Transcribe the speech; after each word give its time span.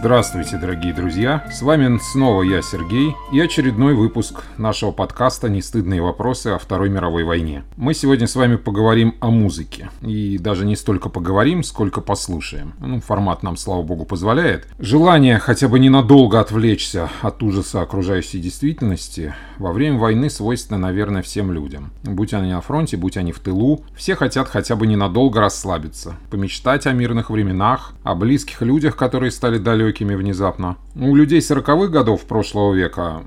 Здравствуйте, 0.00 0.56
дорогие 0.56 0.94
друзья! 0.94 1.44
С 1.52 1.60
вами 1.60 1.98
снова 1.98 2.42
я, 2.42 2.62
Сергей, 2.62 3.14
и 3.32 3.38
очередной 3.38 3.92
выпуск 3.92 4.44
нашего 4.56 4.92
подкаста 4.92 5.50
«Нестыдные 5.50 6.00
вопросы 6.00 6.46
о 6.46 6.58
Второй 6.58 6.88
мировой 6.88 7.22
войне». 7.22 7.64
Мы 7.76 7.92
сегодня 7.92 8.26
с 8.26 8.34
вами 8.34 8.56
поговорим 8.56 9.14
о 9.20 9.28
музыке. 9.30 9.90
И 10.00 10.38
даже 10.38 10.64
не 10.64 10.74
столько 10.74 11.10
поговорим, 11.10 11.62
сколько 11.62 12.00
послушаем. 12.00 12.72
Ну, 12.80 13.02
формат 13.02 13.42
нам, 13.42 13.58
слава 13.58 13.82
богу, 13.82 14.06
позволяет. 14.06 14.66
Желание 14.78 15.38
хотя 15.38 15.68
бы 15.68 15.78
ненадолго 15.78 16.40
отвлечься 16.40 17.10
от 17.20 17.42
ужаса 17.42 17.82
окружающей 17.82 18.38
действительности 18.38 19.34
во 19.58 19.70
время 19.70 19.98
войны 19.98 20.30
свойственно, 20.30 20.78
наверное, 20.78 21.20
всем 21.20 21.52
людям. 21.52 21.90
Будь 22.04 22.32
они 22.32 22.50
на 22.52 22.62
фронте, 22.62 22.96
будь 22.96 23.18
они 23.18 23.32
в 23.32 23.40
тылу, 23.40 23.84
все 23.94 24.14
хотят 24.16 24.48
хотя 24.48 24.76
бы 24.76 24.86
ненадолго 24.86 25.40
расслабиться, 25.40 26.14
помечтать 26.30 26.86
о 26.86 26.92
мирных 26.92 27.28
временах, 27.28 27.92
о 28.02 28.14
близких 28.14 28.62
людях, 28.62 28.96
которые 28.96 29.30
стали 29.30 29.58
далекими 29.90 30.14
внезапно. 30.14 30.76
У 30.94 31.14
людей 31.14 31.40
40-х 31.40 31.88
годов 31.88 32.22
прошлого 32.22 32.74
века 32.74 33.22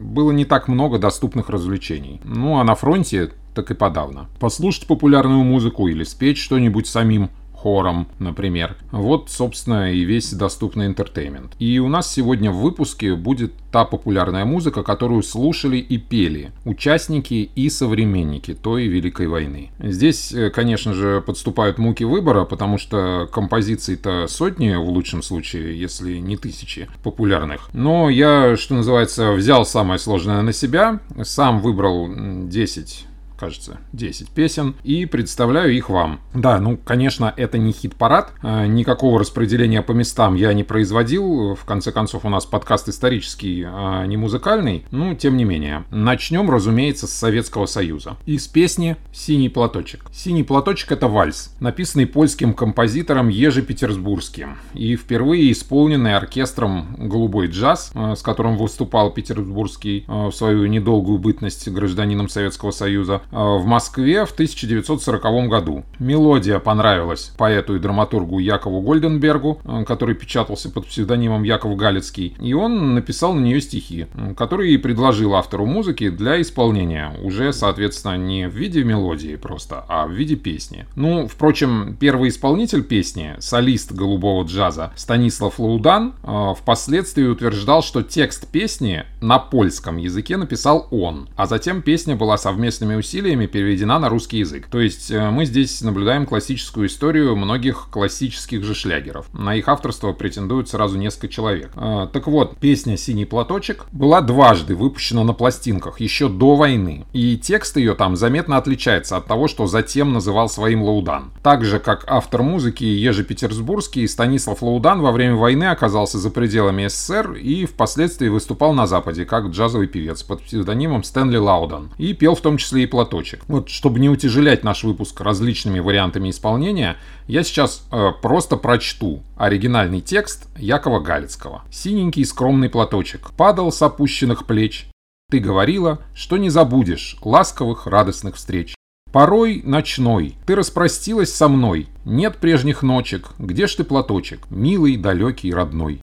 было 0.00 0.32
не 0.32 0.44
так 0.44 0.68
много 0.68 0.98
доступных 0.98 1.50
развлечений. 1.50 2.20
Ну 2.24 2.58
а 2.58 2.64
на 2.64 2.74
фронте 2.74 3.30
так 3.54 3.70
и 3.70 3.74
подавно. 3.74 4.26
Послушать 4.40 4.86
популярную 4.86 5.44
музыку 5.44 5.88
или 5.88 6.04
спеть 6.04 6.38
что-нибудь 6.38 6.86
самим– 6.86 7.30
хором, 7.64 8.08
например. 8.18 8.76
Вот, 8.90 9.30
собственно, 9.30 9.90
и 9.90 10.04
весь 10.04 10.34
доступный 10.34 10.84
интертеймент. 10.84 11.52
И 11.58 11.78
у 11.78 11.88
нас 11.88 12.12
сегодня 12.12 12.50
в 12.50 12.58
выпуске 12.58 13.14
будет 13.14 13.54
та 13.72 13.86
популярная 13.86 14.44
музыка, 14.44 14.82
которую 14.82 15.22
слушали 15.22 15.78
и 15.78 15.96
пели 15.96 16.52
участники 16.66 17.50
и 17.56 17.70
современники 17.70 18.52
той 18.52 18.86
Великой 18.86 19.28
войны. 19.28 19.70
Здесь, 19.78 20.30
э, 20.32 20.50
конечно 20.50 20.92
же, 20.92 21.22
подступают 21.22 21.78
муки 21.78 22.04
выбора, 22.04 22.44
потому 22.44 22.76
что 22.76 23.30
композиций-то 23.32 24.26
сотни, 24.28 24.74
в 24.74 24.88
лучшем 24.90 25.22
случае, 25.22 25.80
если 25.80 26.18
не 26.18 26.36
тысячи 26.36 26.88
популярных. 27.02 27.70
Но 27.72 28.10
я, 28.10 28.56
что 28.58 28.74
называется, 28.74 29.32
взял 29.32 29.64
самое 29.64 29.98
сложное 29.98 30.42
на 30.42 30.52
себя, 30.52 31.00
сам 31.22 31.60
выбрал 31.60 32.10
10 32.46 33.06
кажется, 33.38 33.78
10 33.92 34.30
песен, 34.30 34.74
и 34.84 35.06
представляю 35.06 35.74
их 35.74 35.88
вам. 35.88 36.20
Да, 36.34 36.58
ну, 36.58 36.76
конечно, 36.76 37.32
это 37.36 37.58
не 37.58 37.72
хит-парад, 37.72 38.32
а, 38.42 38.66
никакого 38.66 39.18
распределения 39.18 39.82
по 39.82 39.92
местам 39.92 40.34
я 40.34 40.52
не 40.52 40.64
производил, 40.64 41.54
в 41.54 41.64
конце 41.64 41.92
концов, 41.92 42.24
у 42.24 42.28
нас 42.28 42.46
подкаст 42.46 42.88
исторический, 42.88 43.64
а 43.66 44.04
не 44.06 44.16
музыкальный, 44.16 44.84
ну, 44.90 45.14
тем 45.14 45.36
не 45.36 45.44
менее. 45.44 45.84
Начнем, 45.90 46.50
разумеется, 46.50 47.06
с 47.06 47.12
Советского 47.12 47.66
Союза. 47.66 48.16
Из 48.26 48.46
песни 48.46 48.96
«Синий 49.12 49.48
платочек». 49.48 50.06
«Синий 50.12 50.44
платочек»— 50.44 50.92
это 50.92 51.08
вальс, 51.08 51.54
написанный 51.60 52.06
польским 52.06 52.54
композитором 52.54 53.28
Ежи 53.28 53.62
Петербургским, 53.62 54.58
и 54.74 54.96
впервые 54.96 55.52
исполненный 55.52 56.16
оркестром 56.16 56.96
«Голубой 56.98 57.48
джаз», 57.48 57.92
а, 57.94 58.14
с 58.14 58.22
которым 58.22 58.56
выступал 58.56 59.10
Петербургский 59.10 60.04
в 60.06 60.32
свою 60.32 60.66
недолгую 60.66 61.18
бытность 61.18 61.68
гражданином 61.68 62.28
Советского 62.28 62.70
Союза, 62.70 63.22
в 63.30 63.64
Москве 63.64 64.24
в 64.24 64.32
1940 64.32 65.48
году. 65.48 65.84
Мелодия 65.98 66.58
понравилась 66.58 67.32
поэту 67.36 67.76
и 67.76 67.78
драматургу 67.78 68.38
Якову 68.38 68.80
Гольденбергу, 68.80 69.60
э, 69.64 69.84
который 69.84 70.14
печатался 70.14 70.70
под 70.70 70.86
псевдонимом 70.86 71.42
Яков 71.42 71.76
Галицкий, 71.76 72.36
и 72.40 72.54
он 72.54 72.94
написал 72.94 73.34
на 73.34 73.40
нее 73.40 73.60
стихи, 73.60 74.06
которые 74.36 74.74
и 74.74 74.78
предложил 74.78 75.34
автору 75.34 75.66
музыки 75.66 76.10
для 76.10 76.40
исполнения, 76.40 77.12
уже, 77.22 77.52
соответственно, 77.52 78.16
не 78.16 78.48
в 78.48 78.54
виде 78.54 78.84
мелодии 78.84 79.36
просто, 79.36 79.84
а 79.88 80.06
в 80.06 80.12
виде 80.12 80.36
песни. 80.36 80.86
Ну, 80.96 81.26
впрочем, 81.26 81.96
первый 81.98 82.28
исполнитель 82.28 82.82
песни, 82.82 83.34
солист 83.38 83.92
голубого 83.92 84.44
джаза 84.44 84.92
Станислав 84.96 85.58
Лаудан, 85.58 86.14
э, 86.22 86.54
впоследствии 86.58 87.24
утверждал, 87.24 87.82
что 87.82 88.02
текст 88.02 88.46
песни 88.48 89.04
на 89.20 89.38
польском 89.38 89.96
языке 89.96 90.36
написал 90.36 90.88
он, 90.90 91.28
а 91.36 91.46
затем 91.46 91.82
песня 91.82 92.16
была 92.16 92.38
совместными 92.38 92.94
усилиями 92.94 93.13
усилиями 93.14 93.46
переведена 93.46 94.00
на 94.00 94.08
русский 94.08 94.38
язык. 94.38 94.66
То 94.68 94.80
есть 94.80 95.10
э, 95.12 95.30
мы 95.30 95.44
здесь 95.44 95.82
наблюдаем 95.82 96.26
классическую 96.26 96.88
историю 96.88 97.36
многих 97.36 97.86
классических 97.92 98.64
же 98.64 98.74
шлягеров. 98.74 99.32
На 99.32 99.54
их 99.54 99.68
авторство 99.68 100.12
претендуют 100.12 100.68
сразу 100.68 100.98
несколько 100.98 101.28
человек. 101.28 101.70
Э, 101.76 102.08
так 102.12 102.26
вот, 102.26 102.56
песня 102.56 102.96
«Синий 102.96 103.24
платочек» 103.24 103.86
была 103.92 104.20
дважды 104.20 104.74
выпущена 104.74 105.22
на 105.22 105.32
пластинках 105.32 106.00
еще 106.00 106.28
до 106.28 106.56
войны. 106.56 107.04
И 107.12 107.38
текст 107.38 107.76
ее 107.76 107.94
там 107.94 108.16
заметно 108.16 108.56
отличается 108.56 109.16
от 109.16 109.26
того, 109.26 109.46
что 109.46 109.68
затем 109.68 110.12
называл 110.12 110.48
своим 110.48 110.82
Лаудан. 110.82 111.30
Так 111.44 111.64
же, 111.64 111.78
как 111.78 112.04
автор 112.08 112.42
музыки 112.42 112.82
Ежи 112.82 113.22
Петербургский, 113.22 114.08
Станислав 114.08 114.60
Лаудан 114.60 115.00
во 115.00 115.12
время 115.12 115.36
войны 115.36 115.64
оказался 115.64 116.18
за 116.18 116.30
пределами 116.30 116.88
СССР 116.88 117.34
и 117.34 117.64
впоследствии 117.64 118.28
выступал 118.28 118.72
на 118.72 118.88
Западе 118.88 119.24
как 119.24 119.46
джазовый 119.46 119.86
певец 119.86 120.24
под 120.24 120.42
псевдонимом 120.42 121.04
Стэнли 121.04 121.36
Лаудан. 121.36 121.92
И 121.96 122.12
пел 122.12 122.34
в 122.34 122.40
том 122.40 122.56
числе 122.56 122.82
и 122.82 122.86
платочек 122.86 123.03
платочек. 123.04 123.42
Вот, 123.48 123.68
чтобы 123.68 124.00
не 124.00 124.08
утяжелять 124.08 124.64
наш 124.64 124.82
выпуск 124.82 125.20
различными 125.20 125.78
вариантами 125.78 126.30
исполнения, 126.30 126.96
я 127.28 127.44
сейчас 127.44 127.86
э, 127.92 128.10
просто 128.22 128.56
прочту 128.56 129.22
оригинальный 129.36 130.00
текст 130.00 130.48
Якова 130.56 131.00
Галицкого. 131.00 131.62
«Синенький 131.70 132.24
скромный 132.24 132.70
платочек 132.70 133.30
падал 133.36 133.70
с 133.70 133.82
опущенных 133.82 134.46
плеч. 134.46 134.86
Ты 135.30 135.38
говорила, 135.38 136.00
что 136.14 136.38
не 136.38 136.48
забудешь 136.50 137.16
ласковых 137.22 137.86
радостных 137.86 138.36
встреч. 138.36 138.74
Порой 139.12 139.62
ночной 139.64 140.34
ты 140.46 140.56
распростилась 140.56 141.32
со 141.32 141.48
мной, 141.48 141.88
нет 142.04 142.38
прежних 142.38 142.82
ночек, 142.82 143.30
где 143.38 143.66
ж 143.66 143.76
ты 143.76 143.84
платочек, 143.84 144.50
милый, 144.50 144.96
далекий, 144.96 145.52
родной. 145.54 146.00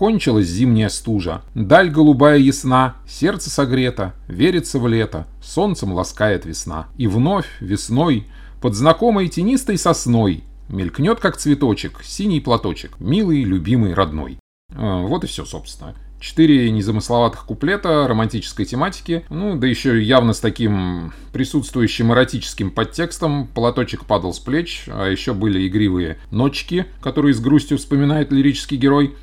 Кончилась 0.00 0.46
зимняя 0.46 0.88
стужа, 0.88 1.42
даль 1.54 1.90
голубая 1.90 2.38
ясна, 2.38 2.96
сердце 3.06 3.50
согрето, 3.50 4.14
верится 4.28 4.78
в 4.78 4.88
лето, 4.88 5.26
солнцем 5.42 5.92
ласкает 5.92 6.46
весна. 6.46 6.86
И 6.96 7.06
вновь 7.06 7.44
весной 7.60 8.26
под 8.62 8.74
знакомой 8.74 9.28
тенистой 9.28 9.76
сосной 9.76 10.44
мелькнет, 10.70 11.20
как 11.20 11.36
цветочек, 11.36 12.00
синий 12.02 12.40
платочек, 12.40 12.98
милый, 12.98 13.42
любимый, 13.42 13.92
родной. 13.92 14.38
А, 14.74 15.02
вот 15.02 15.24
и 15.24 15.26
все, 15.26 15.44
собственно. 15.44 15.94
Четыре 16.20 16.70
незамысловатых 16.70 17.46
куплета 17.46 18.06
романтической 18.06 18.66
тематики, 18.66 19.24
ну, 19.30 19.56
да 19.56 19.66
еще 19.66 20.02
явно 20.02 20.34
с 20.34 20.40
таким 20.40 21.14
присутствующим 21.32 22.12
эротическим 22.12 22.70
подтекстом. 22.70 23.46
Платочек 23.46 24.04
падал 24.04 24.34
с 24.34 24.38
плеч, 24.38 24.84
а 24.88 25.08
еще 25.08 25.32
были 25.32 25.66
игривые 25.66 26.18
ночки, 26.30 26.86
которые 27.00 27.32
с 27.32 27.40
грустью 27.40 27.78
вспоминает 27.78 28.32
лирический 28.32 28.76
герой. 28.76 29.14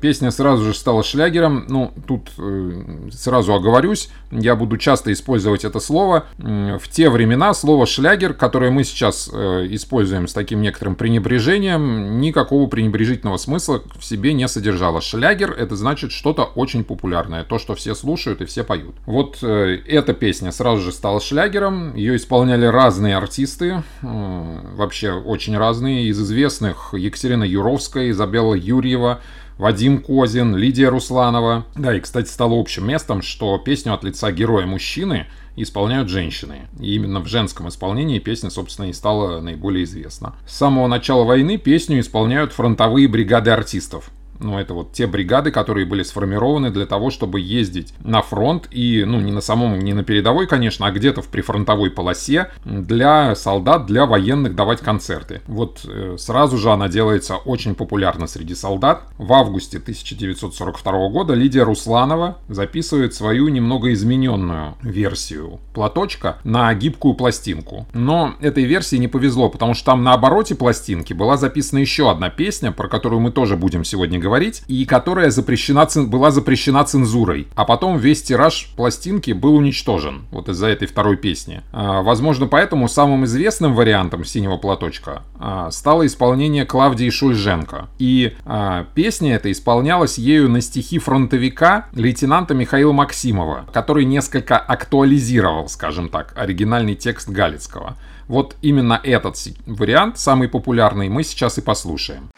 Песня 0.00 0.30
сразу 0.30 0.64
же 0.64 0.74
стала 0.74 1.02
шлягером. 1.02 1.66
Ну, 1.68 1.92
тут 2.06 2.30
э, 2.38 3.08
сразу 3.10 3.54
оговорюсь, 3.54 4.10
я 4.30 4.54
буду 4.54 4.76
часто 4.76 5.12
использовать 5.12 5.64
это 5.64 5.80
слово. 5.80 6.26
В 6.38 6.82
те 6.90 7.10
времена 7.10 7.54
слово 7.54 7.86
шлягер, 7.86 8.34
которое 8.34 8.70
мы 8.70 8.84
сейчас 8.84 9.28
э, 9.32 9.66
используем 9.70 10.28
с 10.28 10.32
таким 10.32 10.60
некоторым 10.60 10.94
пренебрежением, 10.94 12.20
никакого 12.20 12.68
пренебрежительного 12.68 13.36
смысла 13.36 13.82
в 13.98 14.04
себе 14.04 14.32
не 14.32 14.46
содержало. 14.46 15.00
Шлягер 15.00 15.50
это 15.50 15.74
значит 15.74 16.12
что 16.12 16.35
что-то 16.36 16.52
очень 16.54 16.84
популярное, 16.84 17.44
то, 17.44 17.58
что 17.58 17.74
все 17.74 17.94
слушают 17.94 18.42
и 18.42 18.44
все 18.44 18.62
поют. 18.62 18.94
Вот 19.06 19.38
э, 19.42 19.78
эта 19.86 20.12
песня 20.12 20.52
сразу 20.52 20.82
же 20.82 20.92
стала 20.92 21.20
шлягером, 21.20 21.94
ее 21.94 22.16
исполняли 22.16 22.66
разные 22.66 23.16
артисты, 23.16 23.82
э, 24.02 24.60
вообще 24.74 25.12
очень 25.12 25.56
разные, 25.56 26.08
из 26.08 26.20
известных 26.20 26.92
Екатерина 26.92 27.44
Юровская, 27.44 28.10
Изабелла 28.10 28.54
Юрьева, 28.54 29.20
Вадим 29.56 30.02
Козин, 30.02 30.54
Лидия 30.54 30.88
Русланова. 30.88 31.64
Да, 31.74 31.96
и, 31.96 32.00
кстати, 32.00 32.28
стало 32.28 32.60
общим 32.60 32.86
местом, 32.86 33.22
что 33.22 33.56
песню 33.56 33.94
от 33.94 34.04
лица 34.04 34.30
героя-мужчины 34.30 35.26
исполняют 35.56 36.10
женщины. 36.10 36.68
И 36.78 36.94
именно 36.94 37.20
в 37.20 37.26
женском 37.26 37.68
исполнении 37.68 38.18
песня, 38.18 38.50
собственно, 38.50 38.90
и 38.90 38.92
стала 38.92 39.40
наиболее 39.40 39.84
известна. 39.84 40.34
С 40.46 40.56
самого 40.56 40.86
начала 40.86 41.24
войны 41.24 41.56
песню 41.56 42.00
исполняют 42.00 42.52
фронтовые 42.52 43.08
бригады 43.08 43.50
артистов. 43.50 44.10
Ну, 44.40 44.58
это 44.58 44.74
вот 44.74 44.92
те 44.92 45.06
бригады, 45.06 45.50
которые 45.50 45.86
были 45.86 46.02
сформированы 46.02 46.70
для 46.70 46.86
того, 46.86 47.10
чтобы 47.10 47.40
ездить 47.40 47.94
на 48.04 48.22
фронт 48.22 48.68
и, 48.70 49.04
ну, 49.04 49.20
не 49.20 49.32
на 49.32 49.40
самом, 49.40 49.78
не 49.80 49.92
на 49.92 50.04
передовой, 50.04 50.46
конечно, 50.46 50.86
а 50.86 50.90
где-то 50.90 51.22
в 51.22 51.28
прифронтовой 51.28 51.90
полосе 51.90 52.50
для 52.64 53.34
солдат, 53.34 53.86
для 53.86 54.06
военных 54.06 54.54
давать 54.54 54.80
концерты. 54.80 55.40
Вот 55.46 55.80
э, 55.84 56.16
сразу 56.18 56.58
же 56.58 56.70
она 56.70 56.88
делается 56.88 57.36
очень 57.36 57.74
популярна 57.74 58.26
среди 58.26 58.54
солдат. 58.54 59.02
В 59.18 59.32
августе 59.32 59.78
1942 59.78 61.08
года 61.08 61.34
Лидия 61.34 61.62
Русланова 61.62 62.38
записывает 62.48 63.14
свою 63.14 63.48
немного 63.48 63.92
измененную 63.92 64.76
версию 64.82 65.60
платочка 65.74 66.38
на 66.44 66.72
гибкую 66.74 67.14
пластинку. 67.14 67.86
Но 67.92 68.34
этой 68.40 68.64
версии 68.64 68.96
не 68.96 69.08
повезло, 69.08 69.48
потому 69.48 69.74
что 69.74 69.86
там 69.86 70.04
на 70.04 70.14
обороте 70.14 70.54
пластинки 70.54 71.12
была 71.12 71.36
записана 71.36 71.80
еще 71.80 72.10
одна 72.10 72.30
песня, 72.30 72.72
про 72.72 72.88
которую 72.88 73.20
мы 73.20 73.30
тоже 73.30 73.56
будем 73.56 73.84
сегодня 73.84 74.18
говорить 74.18 74.25
говорить, 74.26 74.64
и 74.66 74.84
которая 74.84 75.30
запрещена, 75.30 75.86
была 76.08 76.32
запрещена 76.32 76.84
цензурой. 76.84 77.46
А 77.54 77.64
потом 77.64 77.96
весь 77.96 78.22
тираж 78.22 78.72
пластинки 78.76 79.30
был 79.30 79.54
уничтожен, 79.54 80.24
вот 80.32 80.48
из-за 80.48 80.66
этой 80.66 80.88
второй 80.88 81.16
песни. 81.16 81.62
А, 81.72 82.02
возможно, 82.02 82.48
поэтому 82.48 82.88
самым 82.88 83.24
известным 83.24 83.74
вариантом 83.74 84.24
«Синего 84.24 84.56
платочка» 84.56 85.22
а, 85.38 85.70
стало 85.70 86.06
исполнение 86.06 86.66
Клавдии 86.66 87.08
Шульженко. 87.08 87.88
И 87.98 88.34
а, 88.44 88.86
песня 88.94 89.36
эта 89.36 89.52
исполнялась 89.52 90.18
ею 90.18 90.48
на 90.48 90.60
стихи 90.60 90.98
фронтовика 90.98 91.86
лейтенанта 91.94 92.54
Михаила 92.54 92.92
Максимова, 92.92 93.66
который 93.72 94.04
несколько 94.04 94.58
актуализировал, 94.58 95.68
скажем 95.68 96.08
так, 96.08 96.32
оригинальный 96.36 96.96
текст 96.96 97.28
Галицкого. 97.28 97.96
Вот 98.28 98.56
именно 98.60 99.00
этот 99.02 99.36
вариант, 99.66 100.18
самый 100.18 100.48
популярный, 100.48 101.08
мы 101.08 101.22
сейчас 101.22 101.58
и 101.58 101.60
послушаем. 101.60 102.28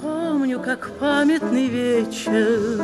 Помню, 0.00 0.60
как 0.60 0.90
памятный 0.98 1.66
вечер 1.66 2.80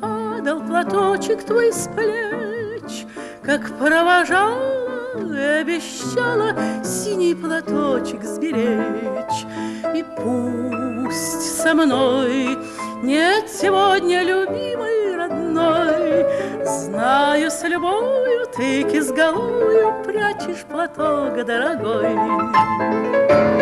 Падал 0.00 0.60
платочек 0.62 1.44
твой 1.44 1.72
с 1.72 1.88
плеч, 1.88 3.04
Как 3.42 3.76
провожал 3.78 4.77
обещала 5.14 6.54
синий 6.84 7.34
платочек 7.34 8.22
сберечь. 8.24 9.46
И 9.94 10.04
пусть 10.16 11.62
со 11.62 11.74
мной 11.74 12.58
нет 13.02 13.48
сегодня 13.48 14.22
любимой 14.22 15.16
родной, 15.16 16.26
Знаю, 16.64 17.50
с 17.50 17.62
любовью 17.64 18.46
ты 18.56 18.82
кизголую 18.82 20.02
прячешь 20.04 20.64
платок 20.68 21.44
дорогой. 21.44 23.57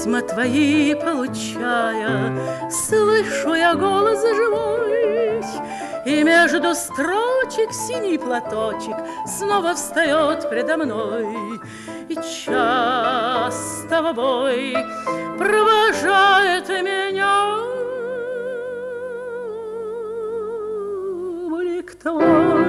Письма 0.00 0.22
твои 0.22 0.94
получая, 0.94 2.32
Слышу 2.70 3.52
я 3.52 3.74
голос 3.74 4.22
живой, 4.22 5.42
И 6.06 6.22
между 6.24 6.74
строчек 6.74 7.70
синий 7.70 8.16
платочек 8.16 8.96
Снова 9.26 9.74
встает 9.74 10.48
предо 10.48 10.78
мной. 10.78 11.60
И 12.08 12.14
часто 12.14 14.02
в 14.02 14.14
бой 14.14 14.74
провожает 15.36 16.66
меня 16.70 17.58
Блик 21.50 21.94
твой, 21.96 22.64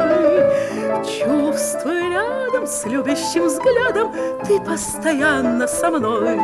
чувствуй 1.06 2.10
рядом 2.12 2.68
с 2.68 2.86
любящим 2.86 3.46
взглядом 3.46 4.12
Ты 4.46 4.60
постоянно 4.60 5.66
со 5.66 5.90
мной. 5.90 6.38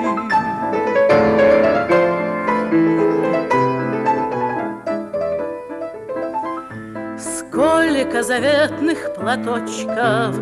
Сколько 7.18 8.22
заветных 8.22 9.14
платочков 9.16 10.36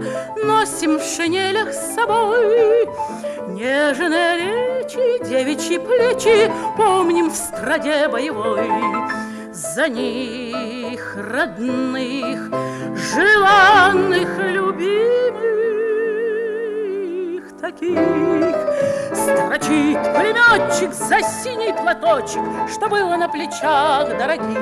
Носим 0.44 1.00
в 1.00 1.04
шинелях 1.04 1.74
с 1.74 1.96
собой. 1.96 2.88
Нежные 3.48 4.38
речи, 4.38 5.24
девичьи 5.26 5.78
плечи 5.78 6.52
Помним 6.76 7.30
в 7.30 7.36
страде 7.36 8.08
боевой. 8.10 8.70
За 9.54 9.88
них 9.88 11.16
родных, 11.16 12.50
желанных, 13.14 14.38
любимых 14.38 15.46
Таких 17.62 18.75
Строчит 19.26 19.98
пулеметчик 20.14 20.94
за 20.94 21.20
синий 21.24 21.74
платочек 21.74 22.44
Что 22.72 22.88
было 22.88 23.16
на 23.16 23.28
плечах 23.28 24.08
дорогих. 24.20 24.60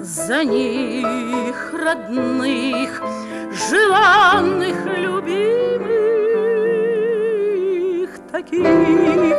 За 0.00 0.44
них 0.44 1.74
родных, 1.74 3.02
желанных, 3.52 4.86
любимых 4.86 5.61
таких. 8.52 9.36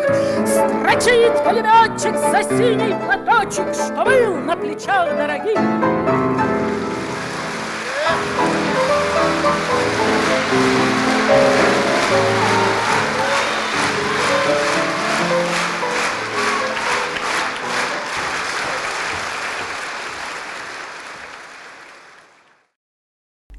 Строчит 0.48 1.44
пулеметчик 1.44 2.18
за 2.18 2.44
синий 2.44 2.96
платочек, 3.06 3.74
что 3.74 4.04
был 4.04 4.38
на 4.38 4.56
плечах 4.56 5.16
дорогих. 5.16 5.60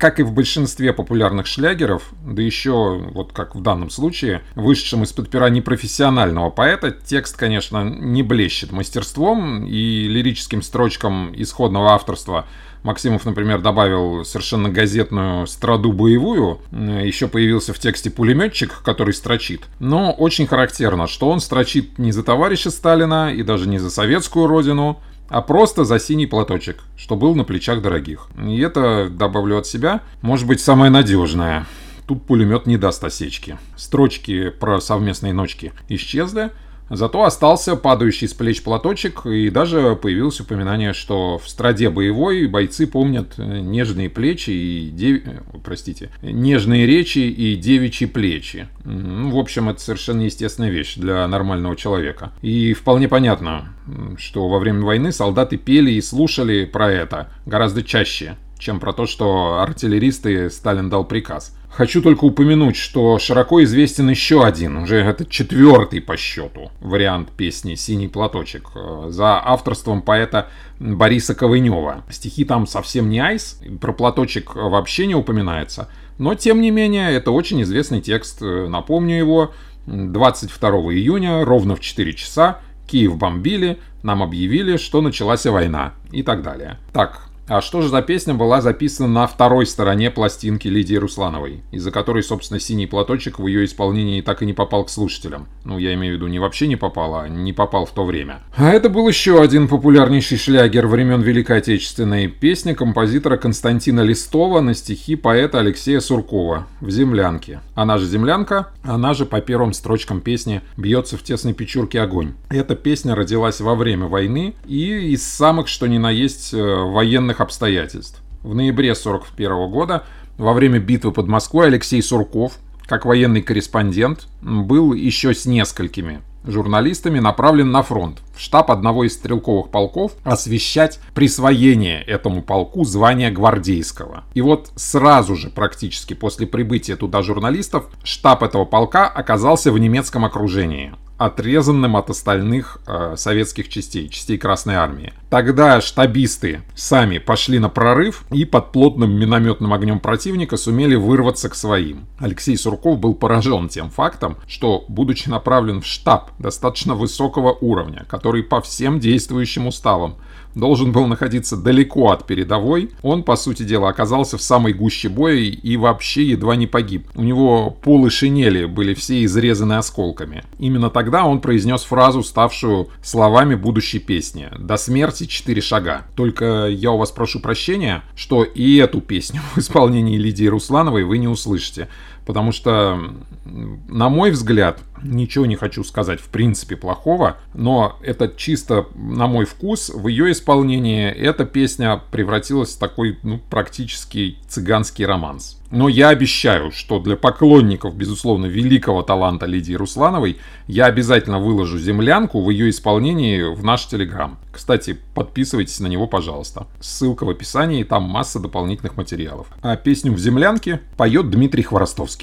Как 0.05 0.21
и 0.21 0.23
в 0.23 0.33
большинстве 0.33 0.93
популярных 0.93 1.47
шлягеров, 1.47 2.13
да 2.27 2.43
еще, 2.43 2.99
вот 3.15 3.33
как 3.33 3.55
в 3.55 3.63
данном 3.63 3.89
случае, 3.89 4.43
вышедшем 4.55 5.03
из-под 5.05 5.31
пера 5.31 5.49
непрофессионального 5.49 6.51
поэта, 6.51 6.91
текст, 6.91 7.39
конечно, 7.39 7.83
не 7.83 8.23
блещет 8.23 8.71
мастерством 8.71 9.65
и 9.65 10.07
лирическим 10.07 10.61
строчкам 10.61 11.33
исходного 11.35 11.93
авторства 11.93 12.45
Максимов, 12.83 13.25
например, 13.25 13.63
добавил 13.63 14.27
совершенно 14.27 14.69
газетную 14.69 15.47
страду 15.47 15.91
боевую. 15.91 16.59
Еще 16.71 17.27
появился 17.27 17.73
в 17.73 17.79
тексте 17.79 18.11
пулеметчик, 18.11 18.83
который 18.83 19.15
строчит. 19.15 19.63
Но 19.79 20.13
очень 20.13 20.47
характерно, 20.47 21.07
что 21.07 21.31
он 21.31 21.41
строчит 21.41 21.99
не 21.99 22.13
за 22.13 22.23
товарища 22.23 22.71
Сталина 22.71 23.33
и 23.33 23.43
даже 23.43 23.67
не 23.67 23.79
за 23.79 23.89
советскую 23.89 24.49
родину, 24.49 25.01
а 25.29 25.41
просто 25.43 25.85
за 25.85 25.99
синий 25.99 26.27
платочек, 26.27 26.83
что 26.97 27.17
был 27.17 27.35
на 27.35 27.45
плечах 27.45 27.83
дорогих. 27.83 28.29
И 28.39 28.59
это, 28.61 29.09
добавлю 29.09 29.59
от 29.59 29.67
себя, 29.67 30.03
может 30.23 30.47
быть 30.47 30.61
самое 30.61 30.91
надежное. 30.91 31.67
Тут 32.07 32.27
пулемет 32.27 32.67
не 32.67 32.77
даст 32.77 33.03
осечки. 33.03 33.59
Строчки 33.77 34.51
про 34.51 34.81
совместные 34.81 35.33
ночки 35.33 35.73
исчезли, 35.89 36.51
Зато 36.95 37.25
остался 37.25 37.77
падающий 37.77 38.29
с 38.29 38.35
плеч 38.35 38.63
платочек, 38.63 39.27
и 39.27 39.51
даже 39.51 39.97
появилось 39.97 40.41
упоминание, 40.41 40.93
что 40.93 41.39
в 41.39 41.49
страде 41.49 41.91
боевой 41.91 42.47
бойцы 42.47 42.87
помнят 42.87 43.37
нежные 43.39 44.09
плечи 44.09 44.51
и 44.51 44.91
дев... 44.91 45.23
простите, 45.65 46.11
нежные 46.23 46.87
речи 46.87 47.19
и 47.19 47.57
девичьи 47.57 48.07
плечи. 48.07 48.69
Ну, 48.85 49.31
в 49.31 49.39
общем, 49.39 49.69
это 49.69 49.81
совершенно 49.81 50.23
естественная 50.23 50.71
вещь 50.71 50.95
для 50.97 51.27
нормального 51.27 51.77
человека. 51.77 52.33
И 52.43 52.73
вполне 52.75 53.09
понятно, 53.09 53.75
что 54.17 54.49
во 54.49 54.59
время 54.59 54.83
войны 54.83 55.13
солдаты 55.13 55.57
пели 55.57 55.93
и 55.93 56.01
слушали 56.01 56.65
про 56.65 56.91
это 56.91 57.29
гораздо 57.47 57.83
чаще, 57.83 58.37
чем 58.59 58.81
про 58.81 58.93
то, 58.93 59.07
что 59.07 59.61
артиллеристы 59.61 60.51
Сталин 60.51 60.89
дал 60.89 61.05
приказ. 61.05 61.57
Хочу 61.71 62.03
только 62.03 62.25
упомянуть, 62.25 62.77
что 62.77 63.19
широко 63.19 63.63
известен 63.65 64.09
еще 64.09 64.45
один, 64.45 64.77
уже 64.77 64.99
это 64.99 65.27
четвертый 65.27 66.01
по 66.01 66.17
счету 66.17 66.71
вариант 66.81 67.31
песни 67.33 67.75
«Синий 67.75 68.07
платочек» 68.07 68.69
э, 68.77 69.07
за 69.09 69.45
авторством 69.45 70.01
поэта 70.01 70.49
Бориса 70.79 71.35
Ковынева. 71.35 72.05
Стихи 72.11 72.45
там 72.45 72.69
совсем 72.69 73.09
не 73.11 73.19
айс, 73.19 73.61
про 73.81 73.93
платочек 73.93 74.55
вообще 74.55 75.09
не 75.09 75.17
упоминается, 75.17 75.89
но 76.17 76.37
тем 76.37 76.61
не 76.61 76.71
менее 76.71 77.13
это 77.13 77.33
очень 77.33 77.61
известный 77.63 78.01
текст, 78.01 78.41
э, 78.41 78.69
напомню 78.69 79.19
его, 79.19 79.53
22 79.87 80.71
июня, 80.95 81.45
ровно 81.45 81.75
в 81.75 81.81
4 81.81 82.13
часа, 82.13 82.61
Киев 82.87 83.17
бомбили, 83.17 83.81
нам 84.05 84.23
объявили, 84.23 84.77
что 84.77 85.01
началась 85.01 85.45
война 85.45 85.95
и 86.13 86.23
так 86.23 86.43
далее. 86.43 86.79
Так, 86.93 87.27
А 87.47 87.61
что 87.61 87.83
же 87.83 87.91
за 87.91 88.01
песня 88.01 88.33
была 88.33 88.63
записана 88.63 89.07
на 89.07 89.27
второй 89.27 89.67
стороне 89.67 90.11
пластинки 90.11 90.67
Лидии 90.67 90.97
Руслановой, 90.97 91.63
из-за 91.73 91.91
которой, 91.91 92.23
собственно, 92.23 92.59
«Синий 92.59 92.87
платочек» 92.87 93.39
в 93.39 93.47
ее 93.47 93.67
исполнении 93.67 94.23
так 94.23 94.43
и 94.43 94.47
не 94.47 94.55
попал 94.55 94.85
к 94.85 94.91
слушателям. 94.91 95.47
Ну, 95.63 95.77
я 95.77 95.93
имею 95.93 96.15
в 96.15 96.17
виду, 96.17 96.27
не 96.27 96.39
вообще 96.39 96.67
не 96.67 96.77
попал, 96.77 97.17
а 97.17 97.29
не 97.29 97.53
попал 97.53 97.85
в 97.85 97.91
то 97.91 98.07
время. 98.07 98.41
А 98.57 98.71
это 98.71 98.89
был 98.89 99.07
еще 99.07 99.43
один 99.43 99.69
популярнейший 99.69 100.39
шлягер 100.39 100.87
времен 100.87 101.21
Великой 101.21 101.59
Отечественной 101.59 102.29
песни 102.29 102.73
композитора 102.73 103.37
Константина 103.37 104.01
Листова 104.01 104.61
на 104.61 104.73
стихи 104.73 105.15
поэта 105.15 105.61
Алексея 105.61 106.01
Суркова 106.01 106.67
«В 106.81 106.91
землянке». 106.91 107.61
Она 107.75 107.99
же 107.99 108.07
«Землянка», 108.07 108.69
она 108.83 109.13
же 109.13 109.27
по 109.27 109.43
первым 109.43 109.75
строчкам 109.75 110.23
песни 110.23 110.63
«Бьется 110.79 111.19
в 111.19 111.23
тесной 111.23 111.53
печурке 111.53 112.01
огонь». 112.01 112.33
Эта 112.49 112.75
песня 112.75 113.15
родилась 113.15 113.61
во 113.61 113.75
время 113.75 114.07
войны 114.07 114.55
и 114.67 115.13
из 115.13 115.23
самых, 115.27 115.69
что 115.69 115.87
ни 115.87 115.99
на 115.99 116.11
есть, 116.11 116.55
э, 116.55 116.57
военных 116.59 117.34
определенных 117.35 117.41
обстоятельств. 117.41 118.23
В 118.43 118.55
ноябре 118.55 118.93
1941 118.93 119.71
года, 119.71 120.05
во 120.39 120.53
время 120.53 120.79
битвы 120.79 121.13
под 121.13 121.29
Москвой, 121.29 121.67
Алексей 121.67 122.03
Сурков, 122.03 122.59
как 122.87 123.05
военный 123.05 123.43
корреспондент, 123.43 124.27
был 124.43 124.93
еще 124.93 125.35
с 125.35 125.47
несколькими 125.47 126.21
журналистами 126.47 127.21
направлен 127.21 127.71
на 127.71 127.83
фронт, 127.83 128.19
в 128.37 128.41
штаб 128.41 128.71
одного 128.71 129.05
из 129.05 129.15
стрелковых 129.15 129.71
полков, 129.71 130.13
освещать 130.25 131.01
присвоение 131.15 132.03
этому 132.03 132.43
полку 132.43 132.85
звания 132.85 133.31
гвардейского. 133.31 134.25
И 134.35 134.43
вот 134.43 134.71
сразу 134.77 135.37
же, 135.37 135.49
практически 135.49 136.13
после 136.13 136.47
прибытия 136.47 136.97
туда 136.97 137.23
журналистов, 137.23 137.87
штаб 138.03 138.43
этого 138.43 138.67
полка 138.67 139.09
оказался 139.09 139.73
в 139.73 139.79
немецком 139.79 140.27
окружении 140.27 140.93
отрезанным 141.17 141.97
от 141.97 142.11
остальных 142.11 142.79
э, 142.87 143.15
советских 143.17 143.69
частей, 143.69 144.09
частей 144.09 144.37
Красной 144.37 144.75
Армии. 144.75 145.13
Тогда 145.35 145.81
штабисты 145.81 146.63
сами 146.77 147.19
пошли 147.19 147.59
на 147.59 147.69
прорыв 147.69 148.25
и 148.31 148.45
под 148.45 148.71
плотным 148.71 149.19
минометным 149.19 149.73
огнем 149.73 149.99
противника 149.99 150.57
сумели 150.57 150.95
вырваться 150.95 151.49
к 151.49 151.57
своим. 151.57 152.07
Алексей 152.21 152.57
Сурков 152.57 153.01
был 153.01 153.17
поражен 153.17 153.69
тем 153.69 153.91
фактом, 153.91 154.37
что, 154.47 154.85
будучи 154.87 155.29
направлен 155.29 155.81
в 155.81 155.87
штаб 155.87 156.31
достаточно 156.39 156.95
высокого 156.95 157.51
уровня, 157.51 158.07
который 158.09 158.45
по 158.45 158.61
всем 158.61 159.01
действующим 159.01 159.67
уставам 159.67 160.19
должен 160.55 160.93
был 160.93 161.07
находиться 161.07 161.57
далеко 161.57 162.11
от 162.11 162.27
передовой, 162.27 162.91
он, 163.03 163.23
по 163.23 163.37
сути 163.37 163.63
дела, 163.63 163.89
оказался 163.89 164.39
в 164.39 164.43
самой 164.43 164.73
гуще 164.73 165.09
боя 165.09 165.35
и 165.35 165.77
вообще 165.77 166.29
едва 166.29 166.57
не 166.57 166.67
погиб. 166.67 167.09
У 167.15 167.23
него 167.23 167.71
полы 167.71 168.11
шинели 168.11 168.65
были 168.65 168.95
все 168.95 169.25
изрезаны 169.25 169.75
осколками. 169.75 170.45
Именно 170.59 170.91
тогда 170.91 171.25
он 171.25 171.41
произнес 171.41 171.83
фразу, 171.83 172.23
ставшую 172.23 172.89
словами 173.03 173.55
будущей 173.55 173.99
песни 173.99 174.49
«До 174.59 174.77
смерти 174.77 175.24
четыре 175.27 175.61
шага». 175.61 176.07
Только 176.15 176.67
я 176.69 176.91
у 176.91 176.99
вас 176.99 177.11
прошу 177.11 177.41
прощения, 177.41 178.03
что 178.17 178.45
и 178.45 178.77
эту 178.77 179.01
песню 179.01 179.41
в 179.55 179.59
исполнении 179.59 180.19
Лидии 180.19 180.47
Руслановой 180.47 181.05
вы 181.05 181.19
не 181.19 181.29
услышите 181.29 181.89
потому 182.27 182.53
что, 182.53 182.99
на 183.45 184.09
мой 184.09 184.31
взгляд, 184.31 184.81
ничего 185.03 185.47
не 185.47 185.57
хочу 185.57 185.85
сказать 185.85 186.21
в 186.21 186.29
принципе 186.29 186.77
плохого, 186.77 187.37
но 187.53 187.99
это 188.03 188.33
чисто 188.35 188.87
на 188.95 189.27
мой 189.27 189.45
вкус, 189.45 189.91
в 189.91 190.09
ее 190.09 190.33
исполнении 190.33 191.09
эта 191.09 191.45
песня 191.45 192.01
превратилась 192.11 192.75
в 192.75 192.79
такой 192.79 193.19
ну, 193.23 193.39
практически 193.51 194.39
цыганский 194.49 195.05
романс. 195.05 195.61
Но 195.71 195.89
я 195.89 196.11
обещаю, 196.11 196.71
что 196.71 197.01
для 197.01 197.17
поклонников, 197.17 197.97
безусловно, 197.97 198.47
великого 198.47 199.03
таланта 199.03 199.47
Лидии 199.47 199.75
Руслановой, 199.75 200.39
я 200.69 200.87
обязательно 200.87 201.41
выложу 201.41 201.79
землянку 201.79 202.41
в 202.41 202.51
ее 202.51 202.71
исполнении 202.71 203.43
в 203.43 203.65
наш 203.65 203.87
Телеграм. 203.87 204.39
Кстати, 204.53 204.97
подписывайтесь 205.15 205.81
на 205.81 205.89
него, 205.89 206.07
пожалуйста. 206.07 206.69
Ссылка 206.81 207.25
в 207.25 207.31
описании, 207.31 207.83
там 207.83 208.05
масса 208.05 208.39
дополнительных 208.39 208.97
материалов. 208.97 209.49
А 209.63 209.75
песню 209.75 210.13
в 210.13 210.19
землянке 210.19 210.81
поет 210.97 211.29
Дмитрий 211.31 211.65
Хворостовский. 211.65 212.14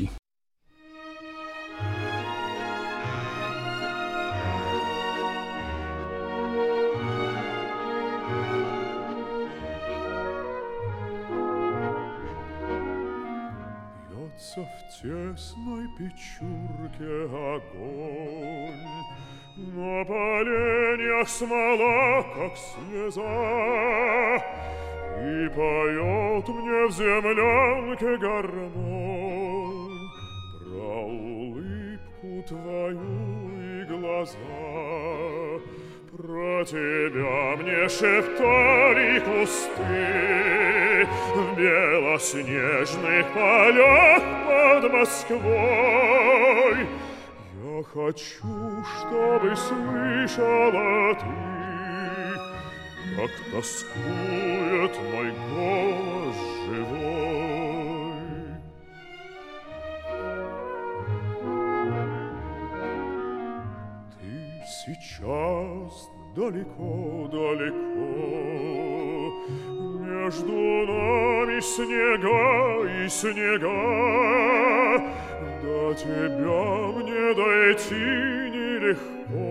Тесной 15.01 15.87
печурке 15.97 17.25
огонь, 17.55 18.75
На 19.57 20.05
поленьях 20.05 21.27
смола, 21.27 22.23
как 22.35 22.53
слеза, 22.57 24.37
И 25.17 25.49
поет 25.49 26.47
мне 26.47 26.87
в 26.87 26.91
землянке 26.91 28.17
гармонь 28.17 29.60
улыбку 30.81 32.43
твою 32.47 33.51
и 33.59 33.83
глаза, 33.85 34.37
Про 36.11 36.65
тебя 36.65 37.55
мне 37.57 37.89
шептали 37.89 39.19
кусты 39.19 41.07
В 41.35 41.57
белоснежных 41.57 43.25
полях 43.33 44.23
под 44.45 44.91
Москвой. 44.91 46.77
Я 47.63 47.83
хочу, 47.93 48.83
чтобы 48.83 49.55
слышала 49.55 51.15
ты, 51.15 51.31
Как 53.15 53.31
тоскует 53.51 54.93
мой 55.11 55.33
голос 55.53 56.50
Сейчас 64.83 66.09
далеко-далеко, 66.35 67.71
Между 69.99 70.51
нами 70.51 71.59
снега 71.59 72.87
и 72.89 73.07
снега, 73.07 73.81
До 75.61 75.93
тебя 75.93 76.97
мне 76.97 77.33
дойти 77.35 78.05
нелегко, 78.55 79.45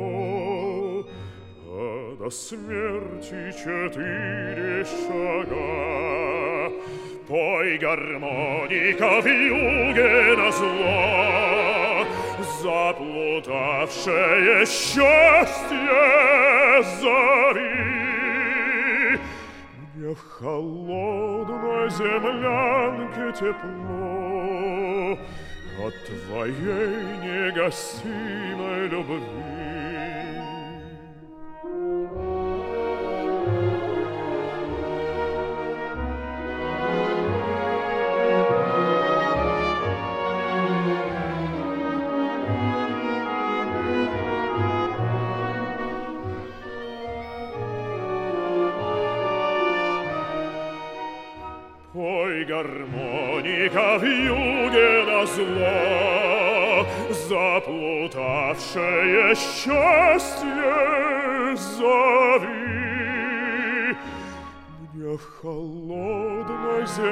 А 1.65 2.17
до 2.17 2.29
смерти 2.31 3.53
четыре 3.57 4.85
шага. 4.85 6.73
Пой 7.29 7.79
гармоника 7.79 9.21
в 9.21 9.27
юге 9.27 10.37
на 10.37 10.51
зло, 10.51 12.05
Заплутавшее 13.41 14.67
счастье 14.67 15.79
зови. 17.01 17.81
Мне 19.95 20.15
в 20.15 20.21
холодной 20.39 21.91
землянке 21.91 23.33
тепло 23.39 25.19
От 25.87 25.95
твоей 26.07 27.01
негасимой 27.23 28.89
любви. 28.89 29.60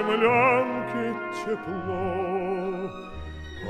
Землянке 0.09 1.15
тепло 1.45 2.91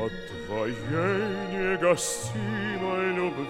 от 0.04 0.12
твоей 0.46 1.22
негостимой 1.52 3.06
любви. 3.14 3.48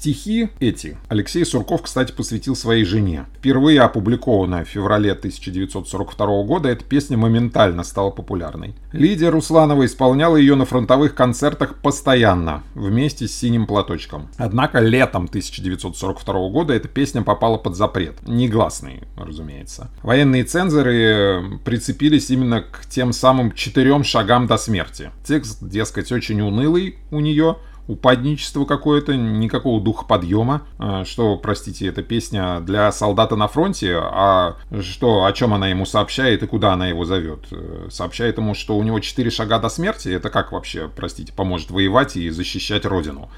Стихи 0.00 0.48
эти 0.60 0.96
Алексей 1.10 1.44
Сурков, 1.44 1.82
кстати, 1.82 2.10
посвятил 2.12 2.56
своей 2.56 2.86
жене. 2.86 3.26
Впервые 3.36 3.82
опубликованная 3.82 4.64
в 4.64 4.68
феврале 4.68 5.12
1942 5.12 6.42
года, 6.44 6.70
эта 6.70 6.82
песня 6.82 7.18
моментально 7.18 7.84
стала 7.84 8.08
популярной. 8.08 8.74
Лидия 8.92 9.28
Русланова 9.28 9.84
исполняла 9.84 10.36
ее 10.36 10.54
на 10.54 10.64
фронтовых 10.64 11.14
концертах 11.14 11.74
постоянно, 11.82 12.62
вместе 12.74 13.28
с 13.28 13.34
«Синим 13.34 13.66
платочком». 13.66 14.30
Однако 14.38 14.78
летом 14.78 15.26
1942 15.26 16.48
года 16.48 16.72
эта 16.72 16.88
песня 16.88 17.20
попала 17.20 17.58
под 17.58 17.76
запрет. 17.76 18.26
Негласный, 18.26 19.02
разумеется. 19.18 19.90
Военные 20.02 20.44
цензоры 20.44 21.60
прицепились 21.62 22.30
именно 22.30 22.62
к 22.62 22.86
тем 22.88 23.12
самым 23.12 23.52
четырем 23.52 24.04
шагам 24.04 24.46
до 24.46 24.56
смерти. 24.56 25.10
Текст, 25.26 25.62
дескать, 25.62 26.10
очень 26.10 26.40
унылый 26.40 26.96
у 27.10 27.20
нее, 27.20 27.56
упадничество 27.90 28.64
какое-то, 28.64 29.16
никакого 29.16 29.80
духа 29.80 30.04
подъема. 30.04 30.62
А, 30.78 31.04
что, 31.04 31.36
простите, 31.36 31.88
эта 31.88 32.02
песня 32.02 32.60
для 32.60 32.92
солдата 32.92 33.36
на 33.36 33.48
фронте, 33.48 33.96
а 34.00 34.56
что, 34.80 35.24
о 35.24 35.32
чем 35.32 35.52
она 35.52 35.68
ему 35.68 35.84
сообщает 35.84 36.42
и 36.42 36.46
куда 36.46 36.72
она 36.72 36.88
его 36.88 37.04
зовет? 37.04 37.46
Э, 37.50 37.88
сообщает 37.90 38.38
ему, 38.38 38.54
что 38.54 38.76
у 38.76 38.82
него 38.82 39.00
четыре 39.00 39.30
шага 39.30 39.58
до 39.58 39.68
смерти, 39.68 40.08
это 40.08 40.30
как 40.30 40.52
вообще, 40.52 40.88
простите, 40.94 41.32
поможет 41.32 41.70
воевать 41.70 42.16
и 42.16 42.30
защищать 42.30 42.84
родину? 42.84 43.28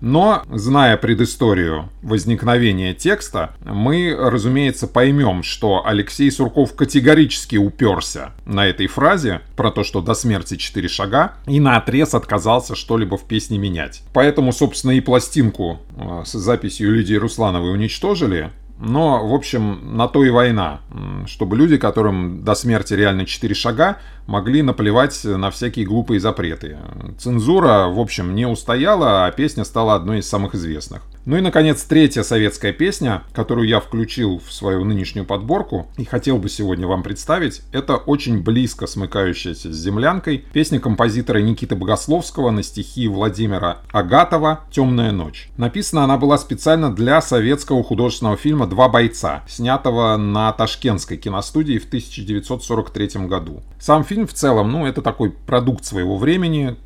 Но, 0.00 0.42
зная 0.50 0.96
предысторию 0.96 1.90
возникновения 2.02 2.94
текста, 2.94 3.54
мы, 3.64 4.16
разумеется, 4.18 4.86
поймем, 4.86 5.42
что 5.42 5.86
Алексей 5.86 6.30
Сурков 6.30 6.74
категорически 6.74 7.56
уперся 7.56 8.32
на 8.46 8.66
этой 8.66 8.86
фразе 8.86 9.42
про 9.56 9.70
то, 9.70 9.84
что 9.84 10.00
до 10.00 10.14
смерти 10.14 10.56
четыре 10.56 10.88
шага, 10.88 11.34
и 11.46 11.60
на 11.60 11.76
отрез 11.76 12.14
отказался 12.14 12.74
что-либо 12.74 13.18
в 13.18 13.24
песне 13.24 13.58
менять. 13.58 14.02
Поэтому, 14.14 14.52
собственно, 14.52 14.92
и 14.92 15.00
пластинку 15.00 15.80
э, 15.96 16.22
с 16.24 16.32
записью 16.32 16.92
Лидии 16.92 17.14
Руслановой 17.14 17.72
уничтожили, 17.72 18.50
но, 18.80 19.26
в 19.26 19.34
общем, 19.34 19.96
на 19.96 20.08
то 20.08 20.24
и 20.24 20.30
война, 20.30 20.80
чтобы 21.26 21.56
люди, 21.56 21.76
которым 21.76 22.42
до 22.42 22.54
смерти 22.54 22.94
реально 22.94 23.26
4 23.26 23.54
шага, 23.54 23.98
могли 24.26 24.62
наплевать 24.62 25.22
на 25.24 25.50
всякие 25.50 25.84
глупые 25.84 26.18
запреты. 26.18 26.78
Цензура, 27.18 27.88
в 27.88 28.00
общем, 28.00 28.34
не 28.34 28.46
устояла, 28.46 29.26
а 29.26 29.30
песня 29.32 29.64
стала 29.64 29.94
одной 29.94 30.20
из 30.20 30.28
самых 30.28 30.54
известных. 30.54 31.02
Ну 31.30 31.36
и, 31.36 31.40
наконец, 31.42 31.84
третья 31.84 32.24
советская 32.24 32.72
песня, 32.72 33.22
которую 33.32 33.68
я 33.68 33.78
включил 33.78 34.42
в 34.44 34.52
свою 34.52 34.84
нынешнюю 34.84 35.24
подборку 35.24 35.86
и 35.96 36.04
хотел 36.04 36.38
бы 36.38 36.48
сегодня 36.48 36.88
вам 36.88 37.04
представить, 37.04 37.62
это 37.70 37.94
очень 37.98 38.42
близко 38.42 38.88
смыкающаяся 38.88 39.72
с 39.72 39.76
«Землянкой» 39.76 40.44
песня 40.52 40.80
композитора 40.80 41.38
Никиты 41.38 41.76
Богословского 41.76 42.50
на 42.50 42.64
стихи 42.64 43.06
Владимира 43.06 43.78
Агатова 43.92 44.64
«Темная 44.72 45.12
ночь». 45.12 45.50
Написана 45.56 46.02
она 46.02 46.18
была 46.18 46.36
специально 46.36 46.92
для 46.92 47.22
советского 47.22 47.84
художественного 47.84 48.36
фильма 48.36 48.66
«Два 48.66 48.88
бойца», 48.88 49.44
снятого 49.48 50.16
на 50.16 50.50
Ташкентской 50.50 51.16
киностудии 51.16 51.78
в 51.78 51.84
1943 51.84 53.28
году. 53.28 53.62
Сам 53.78 54.02
фильм 54.02 54.26
в 54.26 54.32
целом, 54.32 54.72
ну, 54.72 54.84
это 54.84 55.00
такой 55.00 55.30
продукт 55.30 55.84
своего 55.84 56.18
времени, 56.18 56.76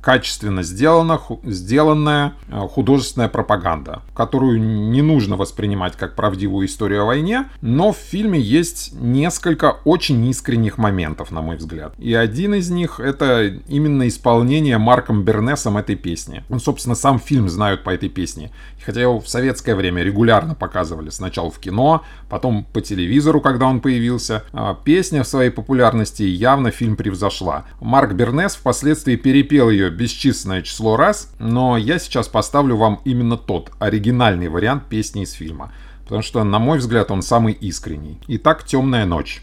качественно 0.00 0.62
сделана, 0.62 1.20
сделанная 1.44 2.34
э, 2.48 2.58
художественная 2.68 3.28
пропаганда, 3.28 4.02
которую 4.14 4.60
не 4.60 5.02
нужно 5.02 5.36
воспринимать 5.36 5.96
как 5.96 6.16
правдивую 6.16 6.66
историю 6.66 7.02
о 7.02 7.06
войне, 7.06 7.46
но 7.60 7.92
в 7.92 7.96
фильме 7.96 8.40
есть 8.40 8.92
несколько 8.94 9.76
очень 9.84 10.26
искренних 10.26 10.78
моментов, 10.78 11.30
на 11.30 11.40
мой 11.42 11.56
взгляд. 11.56 11.94
И 11.98 12.14
один 12.14 12.54
из 12.54 12.70
них 12.70 13.00
это 13.00 13.44
именно 13.68 14.08
исполнение 14.08 14.78
Марком 14.78 15.22
Бернесом 15.22 15.76
этой 15.76 15.96
песни. 15.96 16.44
Ну, 16.48 16.58
собственно, 16.58 16.94
сам 16.94 17.18
фильм 17.18 17.48
знают 17.48 17.84
по 17.84 17.90
этой 17.90 18.08
песне. 18.08 18.50
Хотя 18.84 19.02
его 19.02 19.20
в 19.20 19.28
советское 19.28 19.74
время 19.74 20.02
регулярно 20.02 20.54
показывали 20.54 21.10
сначала 21.10 21.50
в 21.50 21.58
кино, 21.58 22.02
потом 22.28 22.64
по 22.64 22.80
телевизору, 22.80 23.40
когда 23.40 23.66
он 23.66 23.80
появился. 23.80 24.44
А 24.52 24.74
песня 24.74 25.22
в 25.22 25.28
своей 25.28 25.50
популярности 25.50 26.22
явно 26.22 26.70
фильм 26.70 26.96
превзошла. 26.96 27.66
Марк 27.80 28.12
Бернес 28.12 28.54
впоследствии 28.54 29.16
перепел 29.16 29.59
перепел 29.60 29.70
ее 29.70 29.90
бесчисленное 29.90 30.62
число 30.62 30.96
раз, 30.96 31.34
но 31.38 31.76
я 31.76 31.98
сейчас 31.98 32.28
поставлю 32.28 32.76
вам 32.76 33.00
именно 33.04 33.36
тот, 33.36 33.70
оригинальный 33.78 34.48
вариант 34.48 34.84
песни 34.88 35.22
из 35.22 35.32
фильма. 35.32 35.72
Потому 36.04 36.22
что, 36.22 36.42
на 36.44 36.58
мой 36.58 36.78
взгляд, 36.78 37.10
он 37.10 37.20
самый 37.20 37.52
искренний. 37.52 38.18
Итак, 38.26 38.64
«Темная 38.64 39.04
ночь». 39.04 39.42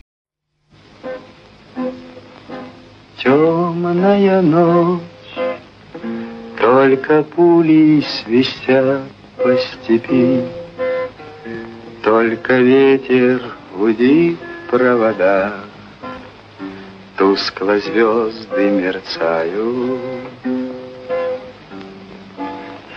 Темная 3.23 4.41
ночь, 4.41 5.01
только 6.59 7.23
пули 7.23 8.01
свистят 8.01 9.03
по 9.37 9.55
степи, 9.55 10.45
Только 12.03 12.57
ветер 12.57 13.41
гудит 13.75 14.39
провода. 14.71 15.66
Тускло 17.17 17.79
звезды 17.79 18.69
мерцают. 18.69 19.99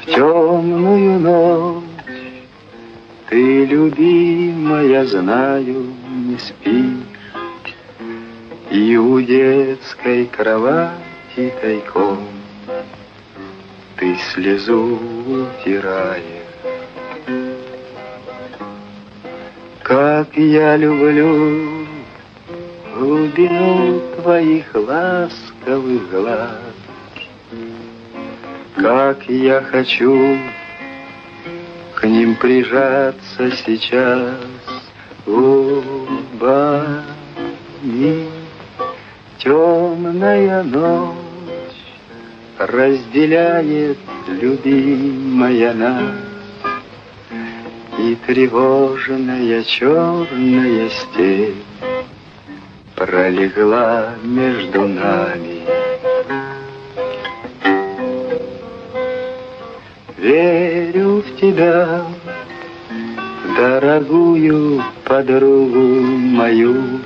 В 0.00 0.06
темную 0.14 1.18
ночь 1.18 1.84
Ты, 3.30 3.64
любимая, 3.64 5.06
знаю, 5.06 5.86
не 6.06 6.36
спишь. 6.36 7.74
И 8.70 8.94
у 8.98 9.22
детской 9.22 10.26
кровати 10.26 11.50
тайком 11.62 12.18
Ты 13.96 14.18
слезу 14.34 14.98
утираешь. 15.26 16.24
Как 19.82 20.36
я 20.36 20.76
люблю 20.76 21.86
глубину 22.94 24.09
твоих 24.20 24.74
ласковых 24.74 26.10
глаз. 26.10 26.58
Как 28.76 29.28
я 29.28 29.60
хочу 29.62 30.36
к 31.94 32.04
ним 32.04 32.36
прижаться 32.36 33.50
сейчас 33.50 34.36
губами. 35.26 37.00
Темная 39.38 40.62
ночь 40.64 41.14
разделяет 42.58 43.96
любимая 44.28 45.72
нас 45.72 46.14
И 47.98 48.14
тревожная 48.26 49.64
черная 49.64 50.90
степь 50.90 51.89
пролегла 53.10 54.14
между 54.22 54.86
нами. 54.86 55.66
Верю 60.16 61.22
в 61.22 61.40
тебя, 61.40 62.04
дорогую 63.56 64.84
подругу 65.04 66.02
мою. 66.38 67.00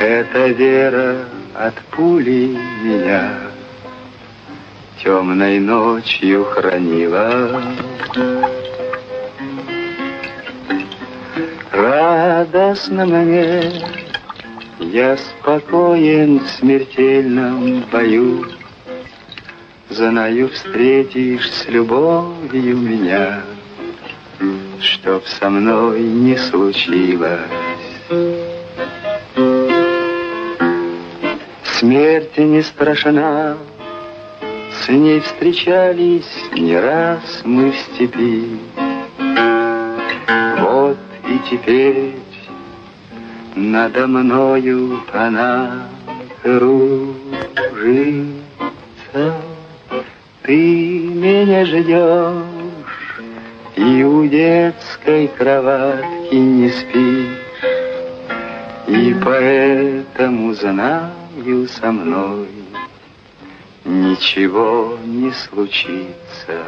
Эта 0.00 0.48
вера 0.48 1.18
от 1.54 1.74
пули 1.92 2.58
меня 2.82 3.30
темной 5.00 5.60
ночью 5.60 6.44
хранила. 6.44 7.62
Радостно 11.70 13.06
мне 13.06 14.07
я 14.92 15.16
спокоен 15.16 16.40
в 16.40 16.48
смертельном 16.48 17.84
бою, 17.92 18.46
Знаю, 19.90 20.50
встретишь 20.50 21.50
с 21.50 21.66
любовью 21.68 22.76
меня, 22.76 23.42
Чтоб 24.80 25.26
со 25.26 25.50
мной 25.50 26.02
не 26.02 26.36
случилось. 26.36 27.40
Смерть 31.64 32.38
не 32.38 32.62
страшна, 32.62 33.56
с 34.72 34.88
ней 34.88 35.20
встречались 35.20 36.44
не 36.52 36.78
раз 36.78 37.42
мы 37.44 37.72
в 37.72 37.76
степи. 37.76 38.58
Вот 40.58 40.98
и 41.28 41.38
теперь 41.50 42.14
надо 43.58 44.06
мною 44.06 45.00
она 45.12 45.88
кружится. 46.42 47.98
Ты 50.42 51.00
меня 51.00 51.66
ждешь 51.66 53.20
и 53.76 54.02
у 54.02 54.26
детской 54.26 55.28
кроватки 55.28 56.34
не 56.34 56.70
спишь. 56.70 57.38
И 58.86 59.14
поэтому 59.24 60.54
знаю 60.54 61.68
со 61.68 61.92
мной 61.92 62.48
ничего 63.84 64.98
не 65.04 65.32
случится. 65.32 66.64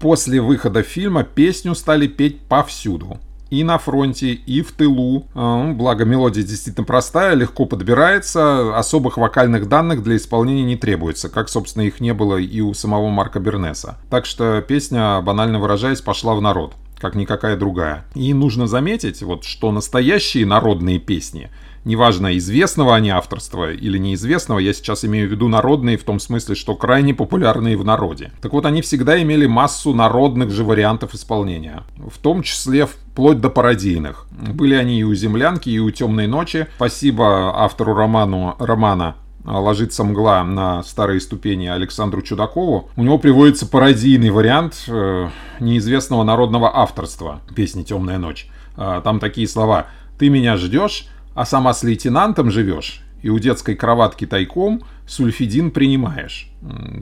После 0.00 0.40
выхода 0.40 0.82
фильма 0.82 1.24
песню 1.24 1.74
стали 1.74 2.06
петь 2.06 2.40
повсюду 2.48 3.18
и 3.50 3.64
на 3.64 3.78
фронте, 3.78 4.32
и 4.32 4.62
в 4.62 4.72
тылу. 4.72 5.26
А, 5.34 5.64
ну, 5.64 5.74
благо, 5.74 6.04
мелодия 6.04 6.42
действительно 6.42 6.84
простая, 6.84 7.34
легко 7.34 7.66
подбирается, 7.66 8.76
особых 8.76 9.16
вокальных 9.16 9.68
данных 9.68 10.02
для 10.02 10.16
исполнения 10.16 10.64
не 10.64 10.76
требуется, 10.76 11.28
как, 11.28 11.48
собственно, 11.48 11.82
их 11.82 12.00
не 12.00 12.14
было 12.14 12.36
и 12.36 12.60
у 12.60 12.74
самого 12.74 13.08
Марка 13.10 13.40
Бернеса. 13.40 13.98
Так 14.10 14.26
что 14.26 14.60
песня, 14.62 15.20
банально 15.20 15.58
выражаясь, 15.58 16.00
пошла 16.00 16.34
в 16.34 16.40
народ 16.40 16.74
как 16.96 17.16
никакая 17.16 17.56
другая. 17.58 18.06
И 18.14 18.32
нужно 18.32 18.66
заметить, 18.66 19.22
вот, 19.22 19.44
что 19.44 19.72
настоящие 19.72 20.46
народные 20.46 20.98
песни– 20.98 21.50
неважно, 21.84 22.36
известного 22.36 22.94
они 22.94 23.10
авторства 23.10 23.72
или 23.72 23.98
неизвестного, 23.98 24.58
я 24.58 24.72
сейчас 24.72 25.04
имею 25.04 25.28
в 25.28 25.32
виду 25.32 25.48
народные 25.48 25.96
в 25.96 26.04
том 26.04 26.18
смысле, 26.18 26.54
что 26.54 26.74
крайне 26.74 27.14
популярные 27.14 27.76
в 27.76 27.84
народе. 27.84 28.32
Так 28.40 28.52
вот, 28.52 28.66
они 28.66 28.82
всегда 28.82 29.20
имели 29.22 29.46
массу 29.46 29.94
народных 29.94 30.50
же 30.50 30.64
вариантов 30.64 31.14
исполнения, 31.14 31.82
в 31.96 32.18
том 32.18 32.42
числе 32.42 32.86
вплоть 32.86 33.40
до 33.40 33.50
пародийных. 33.50 34.26
Были 34.30 34.74
они 34.74 35.00
и 35.00 35.04
у 35.04 35.14
«Землянки», 35.14 35.68
и 35.68 35.78
у 35.78 35.90
«Темной 35.90 36.26
ночи». 36.26 36.66
Спасибо 36.76 37.62
автору 37.62 37.94
роману, 37.94 38.56
романа 38.58 39.16
ложится 39.44 40.04
мгла 40.04 40.42
на 40.42 40.82
старые 40.82 41.20
ступени 41.20 41.66
Александру 41.66 42.22
Чудакову, 42.22 42.88
у 42.96 43.02
него 43.02 43.18
приводится 43.18 43.66
пародийный 43.66 44.30
вариант 44.30 44.84
э, 44.88 45.28
неизвестного 45.60 46.24
народного 46.24 46.74
авторства 46.74 47.40
песни 47.54 47.82
«Темная 47.82 48.18
ночь». 48.18 48.48
Э, 48.76 49.02
там 49.04 49.20
такие 49.20 49.46
слова 49.46 49.86
«Ты 50.18 50.30
меня 50.30 50.56
ждешь, 50.56 51.08
а 51.34 51.44
сама 51.44 51.74
с 51.74 51.82
лейтенантом 51.82 52.50
живешь, 52.50 53.02
и 53.22 53.30
у 53.30 53.38
детской 53.38 53.74
кроватки 53.74 54.26
тайком 54.26 54.82
сульфидин 55.06 55.70
принимаешь. 55.70 56.48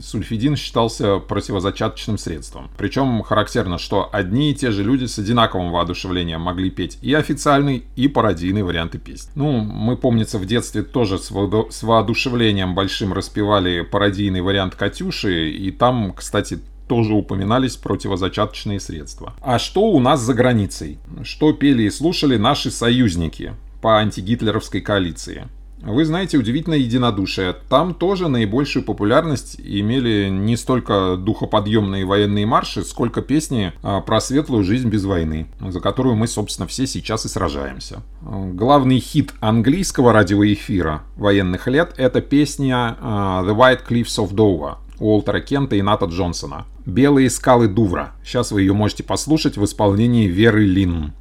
Сульфидин 0.01 0.55
считался 0.55 1.19
противозачаточным 1.19 2.17
средством. 2.17 2.69
Причем 2.77 3.23
характерно, 3.23 3.77
что 3.77 4.09
одни 4.11 4.51
и 4.51 4.55
те 4.55 4.71
же 4.71 4.83
люди 4.83 5.05
с 5.05 5.19
одинаковым 5.19 5.71
воодушевлением 5.71 6.41
могли 6.41 6.69
петь 6.69 6.97
и 7.01 7.13
официальный, 7.13 7.85
и 7.95 8.07
пародийный 8.07 8.63
варианты 8.63 8.99
песни. 8.99 9.31
Ну, 9.35 9.59
мы, 9.59 9.95
помнится, 9.95 10.37
в 10.37 10.45
детстве 10.45 10.83
тоже 10.83 11.17
с 11.17 11.83
воодушевлением 11.83 12.75
большим 12.75 13.13
распевали 13.13 13.81
пародийный 13.81 14.41
вариант 14.41 14.75
«Катюши», 14.75 15.51
и 15.51 15.71
там, 15.71 16.13
кстати, 16.13 16.59
тоже 16.87 17.13
упоминались 17.13 17.77
противозачаточные 17.77 18.79
средства. 18.79 19.33
А 19.41 19.59
что 19.59 19.83
у 19.83 19.99
нас 19.99 20.19
за 20.21 20.33
границей? 20.33 20.99
Что 21.23 21.53
пели 21.53 21.83
и 21.83 21.89
слушали 21.89 22.35
наши 22.37 22.71
союзники? 22.71 23.53
По 23.83 23.97
антигитлеровской 23.97 24.79
коалиции. 24.79 25.49
Вы 25.81 26.05
знаете, 26.05 26.37
удивительное 26.37 26.77
единодушие. 26.77 27.53
Там 27.67 27.93
тоже 27.93 28.29
наибольшую 28.29 28.85
популярность 28.85 29.59
имели 29.59 30.29
не 30.29 30.55
столько 30.55 31.17
духоподъемные 31.17 32.05
военные 32.05 32.45
марши, 32.45 32.85
сколько 32.85 33.21
песни 33.21 33.73
а, 33.81 33.99
про 33.99 34.21
светлую 34.21 34.63
жизнь 34.63 34.87
без 34.87 35.03
войны, 35.03 35.47
за 35.59 35.81
которую 35.81 36.15
мы, 36.15 36.27
собственно, 36.27 36.65
все 36.65 36.87
сейчас 36.87 37.25
и 37.25 37.27
сражаемся. 37.27 38.01
Главный 38.21 38.99
хит 38.99 39.33
английского 39.41 40.13
радиоэфира 40.13 41.03
военных 41.17 41.67
лет— 41.67 41.93
это 41.97 42.21
песня 42.21 42.95
а, 43.01 43.43
«The 43.43 43.53
White 43.53 43.81
Cliffs 43.85 44.17
of 44.17 44.33
Dover» 44.33 44.75
Уолтера 44.99 45.41
Кента 45.41 45.75
и 45.75 45.81
Ната 45.81 46.05
Джонсона. 46.05 46.65
«Белые 46.85 47.29
скалы 47.29 47.67
Дувра». 47.67 48.13
Сейчас 48.23 48.53
вы 48.53 48.61
ее 48.61 48.71
можете 48.71 49.03
послушать 49.03 49.57
в 49.57 49.65
исполнении 49.65 50.27
Веры 50.27 50.63
Лин. 50.63 51.11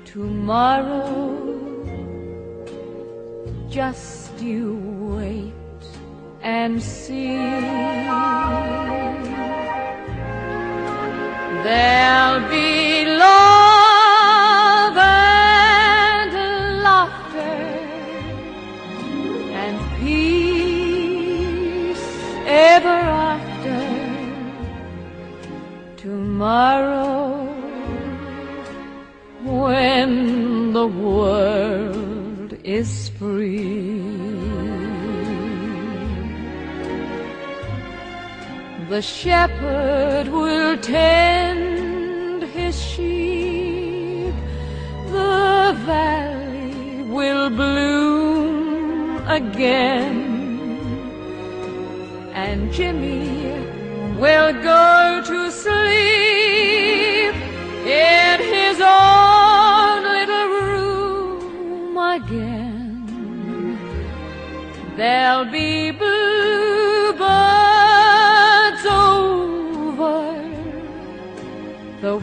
tomorrow. 0.04 1.40
Just 3.70 4.38
you 4.42 4.76
wait 5.16 5.54
and 6.42 6.82
see. 6.82 7.38
There'll 11.64 12.46
be 12.50 12.83
tomorrow 26.54 27.50
when 29.42 30.72
the 30.72 30.86
world 30.86 32.50
is 32.62 33.08
free. 33.18 34.00
The 38.88 39.02
shepherd 39.02 40.28
will 40.28 40.76
tend 40.78 42.44
his 42.58 42.80
sheep. 42.80 44.34
The 45.08 45.74
valley 45.90 47.02
will 47.16 47.50
bloom 47.50 49.26
again. 49.26 50.16
And 52.32 52.72
Jimmy 52.72 53.50
will 54.20 54.52
go 54.62 55.22
to 55.26 55.50
sleep 55.50 56.13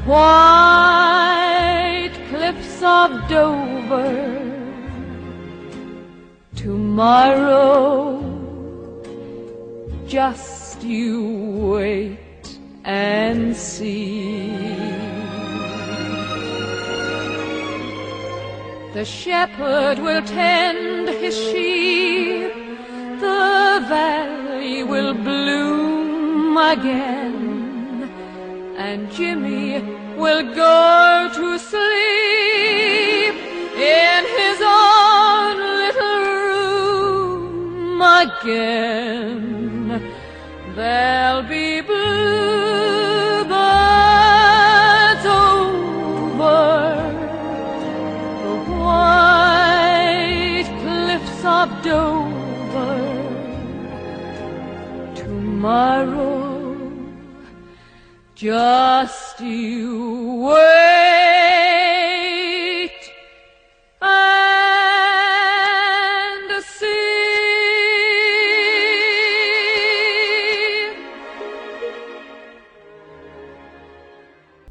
white 0.06 1.92
cliffs 2.30 2.82
of 2.84 3.12
Dover. 3.30 4.40
Tomorrow, 6.56 8.22
just 10.08 10.84
you 10.84 11.24
wait 11.76 12.20
and 12.84 13.56
see. 13.56 14.52
The 18.94 19.06
shepherd 19.06 20.00
will 20.00 20.22
tend 20.24 21.08
his 21.08 21.36
sheep, 21.36 22.54
the 23.22 23.86
valley 23.88 24.84
will 24.84 25.14
bloom 25.14 26.58
again, 26.58 27.21
Jimmy 29.14 29.82
will 30.16 30.44
go 30.56 31.30
to 31.36 31.60
sleep 31.60 33.36
in 33.76 34.26
his 34.38 34.62
own 34.64 35.58
little 35.84 36.20
room 36.46 38.02
again. 38.02 39.32
There'll 40.76 41.44
be 41.44 41.82
bluebirds 41.82 43.56
over 45.26 46.64
the 48.44 48.56
white 48.80 50.70
cliffs 50.82 51.44
of 51.44 51.68
Dover 51.84 53.02
tomorrow. 55.16 56.41
Just 58.42 59.40
you 59.40 60.48
wait 60.48 60.58
and 64.02 64.50
see. 66.64 66.82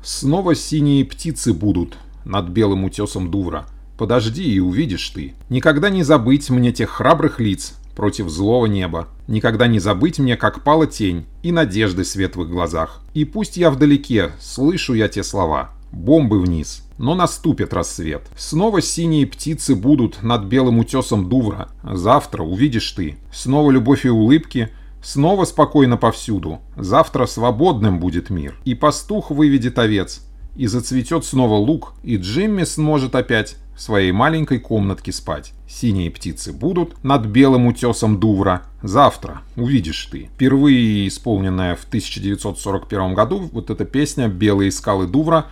Снова 0.03 0.57
синие 0.57 1.05
птицы 1.05 1.55
будут 1.55 1.97
над 2.25 2.49
белым 2.49 2.83
утесом 2.83 3.31
Дувра. 3.31 3.67
Подожди 3.97 4.53
и 4.53 4.59
увидишь 4.59 5.09
ты. 5.11 5.35
Никогда 5.49 5.91
не 5.91 6.03
забыть 6.03 6.51
мне 6.51 6.73
тех 6.73 6.91
храбрых 6.91 7.39
лиц 7.39 7.77
против 8.01 8.31
злого 8.31 8.65
неба. 8.65 9.09
Никогда 9.29 9.67
не 9.67 9.79
забыть 9.79 10.19
мне, 10.19 10.39
как 10.39 10.65
пала 10.65 10.87
тень 10.87 11.27
и 11.43 11.53
надежды 11.53 12.03
свет 12.03 12.35
в 12.35 12.43
их 12.43 12.49
глазах. 12.49 13.03
И 13.13 13.27
пусть 13.27 13.59
я 13.59 13.71
вдалеке, 13.71 14.31
слышу 14.41 14.95
я 14.95 15.07
те 15.07 15.23
слова. 15.23 15.73
бомбы 15.93 16.41
вниз. 16.41 16.83
Но 16.97 17.15
наступит 17.15 17.75
рассвет. 17.75 18.23
Снова 18.39 18.81
синие 18.81 19.27
птицы 19.27 19.75
будут 19.75 20.23
над 20.23 20.45
белым 20.45 20.79
утесом 20.79 21.29
Дувра. 21.29 21.69
Завтра 21.83 22.43
увидишь 22.43 22.91
ты. 22.93 23.19
Снова 23.35 23.71
любовь 23.71 24.07
и 24.07 24.09
улыбки. 24.09 24.71
Снова 25.03 25.45
спокойно 25.45 25.99
повсюду. 25.99 26.61
Завтра 26.77 27.27
свободным 27.27 28.01
будет 28.01 28.31
мир. 28.31 28.59
И 28.65 28.75
пастух 28.75 29.31
выведет 29.31 29.79
овец. 29.79 30.23
И 30.57 30.67
зацветет 30.67 31.25
снова 31.25 31.55
лук. 31.55 31.95
И 32.03 32.17
Джимми 32.17 32.65
сможет 32.65 33.15
опять 33.15 33.57
в 33.75 33.81
своей 33.81 34.13
маленькой 34.13 34.59
комнатке 34.59 35.13
спать. 35.13 35.53
Синие 35.69 36.11
птицы 36.11 36.53
будут 36.53 37.03
над 37.03 37.27
белым 37.27 37.67
утесом 37.67 38.21
Дувра. 38.21 38.63
Завтра 38.83 39.43
увидишь 39.57 40.07
ты. 40.11 40.29
Впервые 40.35 41.09
исполненная 41.09 41.77
в 41.77 41.85
1941 41.85 43.15
году 43.15 43.49
вот 43.53 43.71
эта 43.71 43.85
песня 43.85 44.29
«Белые 44.29 44.71
скалы 44.71 45.07
Дувра» 45.07 45.47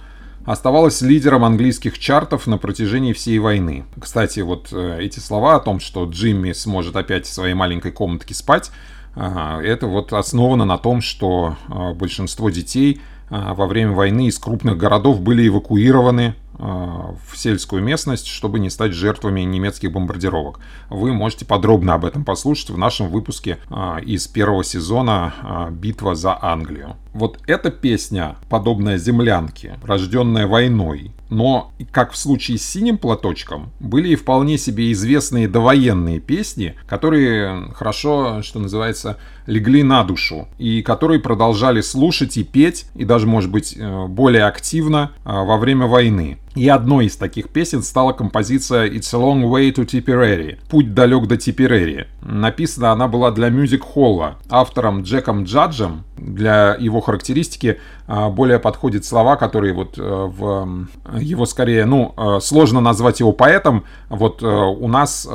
оставалась 0.45 1.01
лидером 1.03 1.45
английских 1.45 1.99
чартов 1.99 2.47
на 2.47 2.59
протяжении 2.59 3.13
всей 3.13 3.39
войны. 3.39 3.85
Кстати, 4.01 4.41
вот 4.41 4.69
э, 4.73 4.99
эти 5.01 5.21
слова 5.21 5.57
о 5.57 5.61
том, 5.61 5.79
что 5.81 6.05
Джимми 6.05 6.53
сможет 6.53 6.97
опять 6.97 7.27
в 7.27 7.33
своей 7.33 7.55
маленькой 7.55 7.93
комнатке 7.93 8.35
спать, 8.35 8.71
это 9.19 9.87
вот 9.87 10.13
основано 10.13 10.65
на 10.65 10.79
том, 10.79 11.01
что 11.01 11.57
э, 11.69 11.93
большинство 11.95 12.51
детей 12.51 13.01
во 13.31 13.67
время 13.67 13.93
войны 13.93 14.29
из 14.29 14.39
крупных 14.39 14.77
городов 14.77 15.21
были 15.21 15.49
эвакуированы 15.49 16.35
в 16.59 17.37
сельскую 17.37 17.85
местность, 17.85 18.27
чтобы 18.27 18.59
не 18.59 18.69
стать 18.69 18.93
жертвами 18.93 19.43
немецких 19.43 19.93
бомбардировок. 19.93 20.59
Вы 20.91 21.13
можете 21.13 21.45
подробно 21.45 21.95
об 21.95 22.05
этом 22.05 22.25
послушать 22.25 22.71
в 22.71 22.79
нашем 22.79 23.09
выпуске 23.11 23.59
из 24.03 24.27
первого 24.27 24.65
сезона 24.65 25.69
«Битва 25.71 26.17
за 26.17 26.37
Англию». 26.41 26.97
Вот 27.13 27.39
эта 27.47 27.71
песня, 27.71 28.37
подобная 28.49 28.99
землянке, 28.99 29.79
рожденная 29.85 30.49
войной, 30.49 31.13
но, 31.31 31.73
как 31.93 32.13
в 32.13 32.17
случае 32.17 32.59
с 32.59 32.63
«Синим 32.63 32.99
платочком», 32.99 33.71
были 33.79 34.09
и 34.09 34.17
вполне 34.17 34.59
себе 34.59 34.91
известные 34.91 35.47
довоенные 35.47 36.19
песни, 36.19 36.75
которые 36.89 37.73
хорошо, 37.73 38.43
что 38.43 38.59
называется, 38.59 39.17
легли 39.49 39.83
на 39.83 40.05
душу, 40.05 40.47
и 40.59 40.83
которые 40.83 41.21
продолжали 41.21 41.81
слушать 41.81 42.37
и 42.37 42.45
петь, 42.45 42.87
и 42.95 43.05
даже, 43.05 43.27
может 43.27 43.51
быть, 43.51 43.75
э, 43.77 44.07
более 44.07 44.45
активно 44.45 45.13
э, 45.25 45.33
во 45.33 45.57
время 45.57 45.87
войны. 45.87 46.39
И 46.59 46.69
одной 46.69 47.07
из 47.07 47.17
таких 47.17 47.51
песен 47.51 47.85
стала 47.85 48.13
композиция 48.13 48.89
«It's 48.89 49.15
a 49.15 49.19
long 49.19 49.45
way 49.45 49.73
to 49.73 49.87
Tipperary»— 49.87 50.59
«Путь 50.69 50.93
далек 50.93 51.29
до 51.29 51.37
Типперери». 51.37 52.09
Написана 52.21 52.91
она 52.91 53.07
была 53.07 53.31
для 53.31 53.49
мюзик-холла 53.49 54.39
автором 54.51 55.03
Джеком 55.03 55.45
Джаджем. 55.45 56.05
Для 56.17 56.75
его 56.77 57.01
характеристики 57.01 57.79
а, 58.09 58.29
более 58.29 58.59
подходят 58.59 59.05
слова, 59.05 59.37
которые 59.37 59.73
вот 59.73 59.99
э, 59.99 60.03
в 60.03 60.89
его 61.21 61.47
скорее, 61.47 61.85
ну, 61.85 62.13
э, 62.17 62.41
сложно 62.41 62.81
назвать 62.81 63.21
его 63.21 63.33
поэтом. 63.33 63.85
Вот 64.09 64.43
э, 64.43 64.47
у 64.47 64.89
нас 64.89 65.29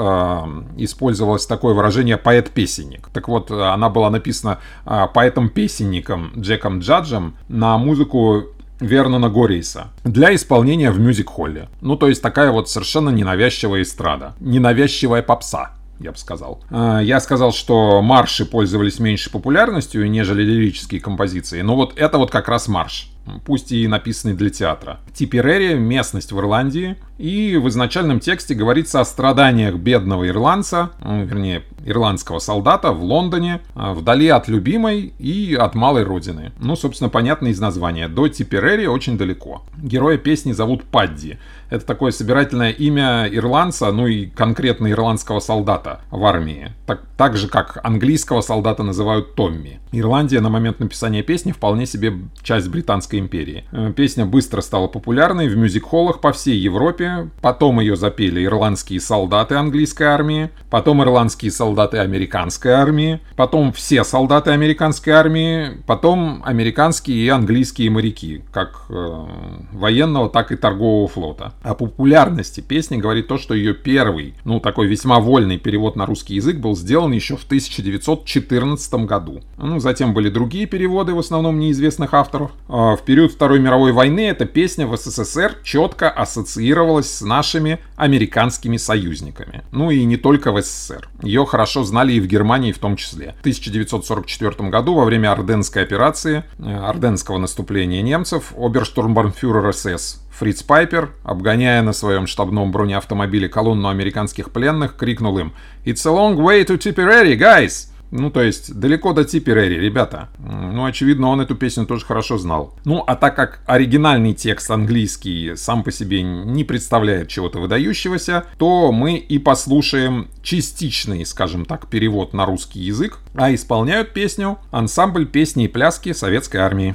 использовалось 0.76 1.46
такое 1.46 1.74
выражение 1.74 2.18
«поэт-песенник». 2.18 3.10
Так 3.14 3.30
вот, 3.30 3.50
она 3.50 3.90
была 3.90 4.03
написана 4.10 4.60
поэтом-песенником 4.86 6.32
Джеком 6.38 6.80
Джаджем 6.80 7.36
на 7.48 7.78
музыку 7.78 8.46
Вернона 8.80 9.30
Горейса 9.30 9.88
для 10.04 10.36
исполнения 10.36 10.92
в 10.92 11.00
мюзик-холле. 11.00 11.70
Ну, 11.82 11.96
то 11.96 12.10
есть 12.10 12.22
такая 12.22 12.52
вот 12.52 12.70
совершенно 12.70 13.10
ненавязчивая 13.10 13.82
эстрада. 13.82 14.34
Ненавязчивая 14.40 15.22
попса 15.22 15.72
я 16.00 16.12
бы 16.12 16.18
сказал. 16.18 16.62
А, 16.70 17.00
я 17.00 17.20
сказал, 17.20 17.54
что 17.54 18.02
марши 18.02 18.46
пользовались 18.46 19.00
меньше 19.00 19.32
популярностью, 19.32 20.10
нежели 20.10 20.44
лирические 20.44 21.00
композиции, 21.00 21.62
но 21.62 21.76
вот 21.76 21.94
это 21.98 22.18
вот 22.18 22.30
как 22.30 22.50
раз 22.50 22.68
марш 22.68 23.10
пусть 23.46 23.72
и 23.72 23.88
написанный 23.88 24.36
для 24.36 24.50
театра. 24.50 25.00
Типерери– 25.14 25.74
местность 25.76 26.32
в 26.32 26.40
Ирландии, 26.40 26.98
и 27.18 27.58
в 27.58 27.70
изначальном 27.70 28.20
тексте 28.20 28.56
говорится 28.56 29.00
о 29.00 29.06
страданиях 29.06 29.76
бедного 29.76 30.28
ирландца, 30.28 30.92
вернее, 31.00 31.64
ирландского 31.86 32.40
солдата 32.40 32.92
в 32.92 33.04
Лондоне, 33.04 33.62
а, 33.76 33.94
вдали 33.94 34.30
от 34.30 34.48
любимой 34.48 35.14
и 35.20 35.56
от 35.56 35.76
малой 35.76 36.04
родины. 36.04 36.52
Ну, 36.60 36.76
собственно, 36.76 37.10
понятно 37.10 37.48
из 37.48 37.60
названия. 37.60 38.08
До 38.08 38.28
Типерери 38.28 38.86
очень 38.86 39.18
далеко. 39.18 39.64
Героя 39.78 40.18
песни 40.18 40.54
зовут 40.54 40.84
Падди. 40.84 41.40
Это 41.70 41.86
такое 41.86 42.12
собирательное 42.12 42.72
имя 42.72 43.28
ирландца, 43.28 43.92
ну 43.92 44.08
и 44.08 44.28
конкретно 44.28 44.92
ирландского 44.92 45.40
солдата 45.40 46.02
в 46.12 46.24
армии. 46.24 46.72
Так, 46.86 47.02
так 47.18 47.36
же, 47.36 47.48
как 47.48 47.80
английского 47.84 48.42
солдата 48.42 48.84
называют 48.84 49.36
Томми. 49.36 49.80
Ирландия 49.92 50.40
на 50.40 50.50
момент 50.50 50.80
написания 50.80 51.24
песни 51.24 51.52
вполне 51.52 51.86
себе 51.86 52.14
часть 52.44 52.70
Британской 52.70 53.13
империи. 53.20 53.66
Э, 53.72 53.92
песня 53.96 54.26
быстро 54.26 54.62
стала 54.62 54.88
популярной 54.88 55.48
в 55.48 55.58
мюзик-холлах 55.58 56.22
по 56.22 56.32
всей 56.32 56.58
Европе. 56.58 57.30
Потом 57.42 57.80
ее 57.80 57.96
запели 57.96 58.44
ирландские 58.44 59.00
солдаты 59.00 59.56
английской 59.56 60.04
армии, 60.04 60.50
потом 60.70 61.02
ирландские 61.04 61.52
солдаты 61.52 61.98
американской 61.98 62.72
армии, 62.72 63.20
потом 63.36 63.74
все 63.74 64.04
солдаты 64.04 64.52
американской 64.52 65.14
армии, 65.14 65.82
потом 65.86 66.42
американские 66.46 67.18
и 67.18 67.30
английские 67.30 67.90
моряки, 67.90 68.44
как 68.52 68.86
э, 68.90 69.26
военного, 69.72 70.30
так 70.30 70.52
и 70.52 70.56
торгового 70.56 71.08
флота. 71.08 71.54
О 71.64 71.74
популярности 71.76 72.62
песни 72.62 72.98
говорит 72.98 73.28
то, 73.28 73.38
что 73.38 73.54
ее 73.54 73.74
первый, 73.74 74.36
ну 74.46 74.60
такой 74.60 74.88
весьма 74.88 75.20
вольный 75.20 75.58
перевод 75.58 75.96
на 75.96 76.06
русский 76.06 76.36
язык 76.36 76.58
был 76.58 76.76
сделан 76.76 77.12
еще 77.12 77.36
в 77.36 77.46
1914 77.46 78.94
году. 79.06 79.42
Ну, 79.58 79.80
затем 79.80 80.14
были 80.14 80.30
другие 80.30 80.66
переводы, 80.66 81.14
в 81.14 81.20
основном 81.20 81.60
неизвестных 81.60 82.14
авторов. 82.14 82.52
А 82.68 82.96
в 83.04 83.06
период 83.06 83.34
Второй 83.34 83.60
мировой 83.60 83.92
войны 83.92 84.30
эта 84.30 84.46
песня 84.46 84.88
в 84.88 84.96
СССР 84.96 85.58
четко 85.62 86.10
ассоциировалась 86.10 87.18
с 87.18 87.22
нашими 87.22 87.80
американскими 87.98 88.78
союзниками. 88.78 89.62
Ну 89.72 89.92
и 89.92 90.06
не 90.06 90.16
только 90.16 90.54
в 90.54 90.62
СССР. 90.62 91.10
Ее 91.22 91.46
хорошо 91.46 91.84
знали 91.84 92.14
и 92.14 92.22
в 92.22 92.28
Германии 92.28 92.72
в 92.72 92.80
том 92.80 92.96
числе. 92.96 93.36
В 93.40 93.42
1944 93.42 94.70
году 94.70 94.94
во 94.94 95.04
время 95.04 95.34
Орденской 95.34 95.84
операции, 95.84 96.46
э, 96.60 96.64
Орденского 96.64 97.40
наступления 97.40 98.02
немцев, 98.02 98.54
оберштурмбанфюрер 98.58 99.74
СС 99.74 100.22
Фриц 100.32 100.64
Пайпер, 100.64 101.12
обгоняя 101.24 101.82
на 101.82 101.92
своем 101.92 102.26
штабном 102.26 102.72
бронеавтомобиле 102.72 103.50
колонну 103.50 103.90
американских 103.90 104.50
пленных, 104.52 104.96
крикнул 104.96 105.38
им 105.40 105.52
«It's 105.84 106.08
a 106.08 106.12
long 106.12 106.38
way 106.38 106.66
to 106.66 106.78
Tipperary, 106.78 107.36
guys!» 107.36 107.93
Ну, 108.16 108.30
то 108.30 108.44
есть, 108.44 108.80
далеко 108.80 109.12
до 109.14 109.24
Типперери, 109.24 109.80
ребята. 109.80 110.30
Ну, 110.38 110.86
очевидно, 110.86 111.30
он 111.30 111.42
эту 111.42 111.56
песню 111.56 111.88
тоже 111.88 112.06
хорошо 112.06 112.38
знал. 112.38 112.76
Ну, 112.86 113.04
а 113.08 113.16
так 113.16 113.36
как 113.36 113.62
оригинальный 113.66 114.36
текст 114.36 114.70
английский 114.70 115.56
сам 115.56 115.84
по 115.84 115.92
себе 115.92 116.22
не 116.22 116.64
представляет 116.64 117.30
чего-то 117.30 117.58
выдающегося, 117.58 118.46
то 118.60 118.92
мы 118.92 119.18
и 119.18 119.40
послушаем 119.40 120.28
частичный, 120.44 121.26
скажем 121.26 121.66
так, 121.66 121.88
перевод 121.88 122.34
на 122.34 122.46
русский 122.46 122.82
язык, 122.82 123.18
а 123.34 123.52
исполняют 123.52 124.14
песню 124.14 124.60
ансамбль 124.70 125.26
песни 125.26 125.66
и 125.66 125.68
пляски 125.68 126.14
Советской 126.14 126.58
Армии. 126.58 126.94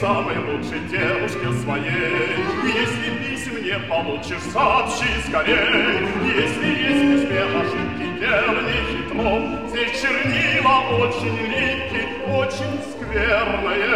самой 0.00 0.38
лучшей 0.38 0.49
девушке 0.49 0.49
получишь, 4.20 4.42
сообщи 4.52 5.06
скорей. 5.26 6.08
Если 6.24 6.68
есть 6.68 7.22
письме 7.22 7.42
ошибки, 7.42 8.06
делай 8.20 8.78
хитро. 8.90 9.30
Здесь 9.68 10.00
чернила 10.00 10.76
очень 10.98 11.36
липкие, 11.46 12.06
очень 12.28 12.74
скверное 12.92 13.89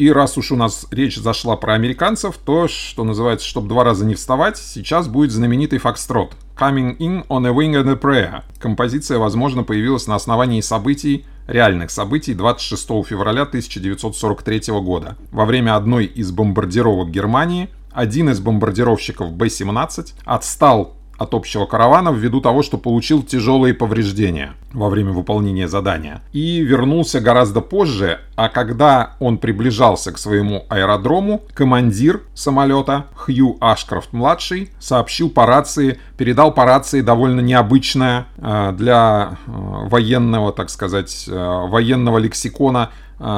и 0.00 0.10
раз 0.10 0.38
уж 0.38 0.50
у 0.50 0.56
нас 0.56 0.86
речь 0.90 1.18
зашла 1.18 1.56
про 1.56 1.74
американцев, 1.74 2.38
то, 2.38 2.68
что 2.68 3.04
называется, 3.04 3.46
чтобы 3.46 3.68
два 3.68 3.84
раза 3.84 4.06
не 4.06 4.14
вставать, 4.14 4.56
сейчас 4.56 5.08
будет 5.08 5.30
знаменитый 5.30 5.78
фокстрот 5.78 6.32
«Coming 6.58 6.96
in 6.96 7.26
on 7.26 7.46
a 7.46 7.50
wing 7.50 7.74
and 7.74 7.90
a 7.90 7.96
prayer». 7.96 8.42
Композиция, 8.58 9.18
возможно, 9.18 9.62
появилась 9.62 10.06
на 10.06 10.14
основании 10.14 10.62
событий, 10.62 11.26
реальных 11.46 11.90
событий 11.90 12.32
26 12.32 12.82
февраля 13.06 13.42
1943 13.42 14.72
года. 14.80 15.18
Во 15.32 15.44
время 15.44 15.76
одной 15.76 16.06
из 16.06 16.30
бомбардировок 16.30 17.10
Германии 17.10 17.68
один 17.92 18.30
из 18.30 18.40
бомбардировщиков 18.40 19.30
Б-17 19.32 20.14
отстал 20.24 20.96
от 21.20 21.34
общего 21.34 21.66
каравана 21.66 22.08
ввиду 22.08 22.40
того, 22.40 22.62
что 22.62 22.78
получил 22.78 23.22
тяжелые 23.22 23.74
повреждения 23.74 24.54
во 24.72 24.88
время 24.88 25.12
выполнения 25.12 25.68
задания. 25.68 26.22
И 26.32 26.60
вернулся 26.60 27.20
гораздо 27.20 27.60
позже, 27.60 28.20
а 28.36 28.48
когда 28.48 29.16
он 29.20 29.36
приближался 29.36 30.12
к 30.12 30.18
своему 30.18 30.64
аэродрому, 30.70 31.42
командир 31.52 32.22
самолета 32.32 33.04
Хью 33.14 33.58
Ашкрофт-младший 33.60 34.70
сообщил 34.78 35.28
по 35.28 35.44
рации, 35.44 35.98
передал 36.16 36.54
по 36.54 36.64
рации 36.64 37.02
довольно 37.02 37.40
необычное 37.40 38.24
э, 38.38 38.72
для 38.72 39.36
э, 39.46 39.50
военного, 39.90 40.52
так 40.52 40.70
сказать, 40.70 41.26
э, 41.28 41.66
военного 41.68 42.16
лексикона 42.16 42.92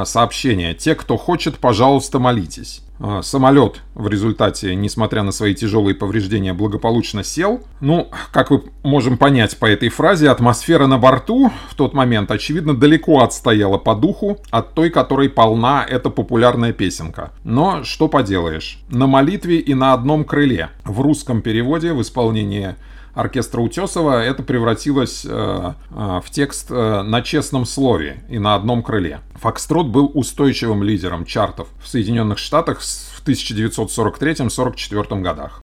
сообщение. 0.05 0.75
Те, 0.75 0.95
кто 0.95 1.17
хочет, 1.17 1.59
пожалуйста, 1.59 2.19
молитесь. 2.19 2.83
А, 3.05 3.21
самолет 3.23 3.81
в 3.95 4.07
результате, 4.07 4.77
несмотря 4.77 5.25
на 5.25 5.33
свои 5.33 5.57
тяжелые 5.57 5.95
повреждения, 5.95 6.55
благополучно 6.55 7.25
сел. 7.25 7.61
Ну, 7.81 8.09
как 8.31 8.53
вы 8.53 8.63
можем 8.85 9.19
понять 9.19 9.59
по 9.59 9.67
этой 9.67 9.89
фразе, 9.89 10.31
атмосфера 10.31 10.87
на 10.87 10.99
борту 10.99 11.51
в 11.69 11.75
тот 11.75 11.95
момент, 11.95 12.31
очевидно, 12.31 12.77
далеко 12.77 13.21
отстояла 13.21 13.77
по 13.77 13.97
духу 13.97 14.39
от 14.51 14.75
той, 14.75 14.91
которой 14.91 15.29
полна 15.29 15.85
эта 15.85 16.11
популярная 16.11 16.73
песенка. 16.73 17.33
Но 17.43 17.83
что 17.83 18.07
поделаешь, 18.07 18.79
на 18.89 19.09
молитве 19.09 19.59
и 19.59 19.75
на 19.75 19.95
одном 19.95 20.25
крыле. 20.25 20.71
В 20.85 21.01
русском 21.01 21.43
переводе 21.43 21.93
в 21.93 22.03
исполнении 22.03 22.77
оркестра 23.15 23.61
Утесова 23.61 24.23
это 24.23 24.43
превратилось 24.43 25.25
э, 25.25 25.29
э, 25.31 26.21
в 26.25 26.31
текст 26.31 26.71
э, 26.71 27.03
на 27.03 27.23
честном 27.23 27.65
слове 27.67 28.25
и 28.29 28.39
на 28.39 28.55
одном 28.55 28.83
крыле. 28.83 29.21
Фокстрот 29.35 29.89
был 29.89 30.11
устойчивым 30.15 30.83
лидером 30.83 31.25
чартов 31.25 31.69
в 31.83 31.89
Соединенных 31.89 32.39
Штатах 32.39 32.81
в 32.81 33.23
1943-44 33.27 35.21
годах. 35.21 35.61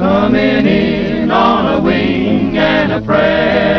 Coming 0.00 0.66
in 0.66 1.30
on 1.30 1.66
a 1.66 1.80
wing 1.80 2.56
and 2.56 2.92
a 2.92 3.00
prayer. 3.02 3.69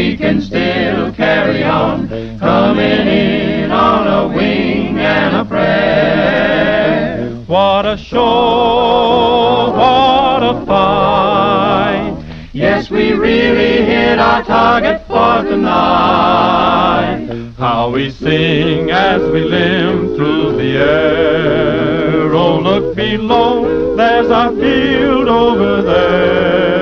We 0.00 0.16
can 0.16 0.40
still 0.40 1.12
carry 1.12 1.62
on. 1.62 2.08
Coming 2.38 3.06
in 3.06 3.70
on 3.70 4.06
a 4.06 4.34
wing 4.34 4.98
and 4.98 5.36
a 5.36 5.44
prayer. 5.44 7.28
What 7.46 7.84
a 7.84 7.98
show, 7.98 9.72
what 9.80 10.42
a 10.52 10.64
fight. 10.64 12.14
Yes, 12.54 12.90
we 12.90 13.12
really 13.12 13.84
hit 13.84 14.18
our 14.18 14.42
target 14.42 15.06
for 15.06 15.42
tonight. 15.42 17.26
How 17.58 17.90
we 17.90 18.10
sing 18.10 18.90
as 18.90 19.20
we 19.30 19.40
limp 19.44 20.16
through 20.16 20.56
the 20.56 20.78
air. 20.78 22.32
Oh, 22.32 22.58
look 22.58 22.96
below, 22.96 23.96
there's 23.96 24.30
our 24.30 24.50
field 24.56 25.28
over 25.28 25.82
there. 25.82 26.79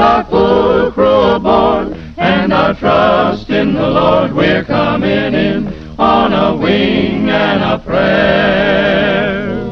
With 0.00 0.08
our 0.08 0.24
full 0.24 0.92
crew 0.92 1.34
aboard 1.36 1.94
and 2.16 2.54
our 2.54 2.72
trust 2.72 3.50
in 3.50 3.74
the 3.74 3.86
Lord, 3.86 4.32
we're 4.32 4.64
coming 4.64 5.34
in 5.34 5.68
on 5.98 6.32
a 6.32 6.56
wing 6.56 7.28
and 7.28 7.62
a 7.62 7.78
prayer. 7.78 9.62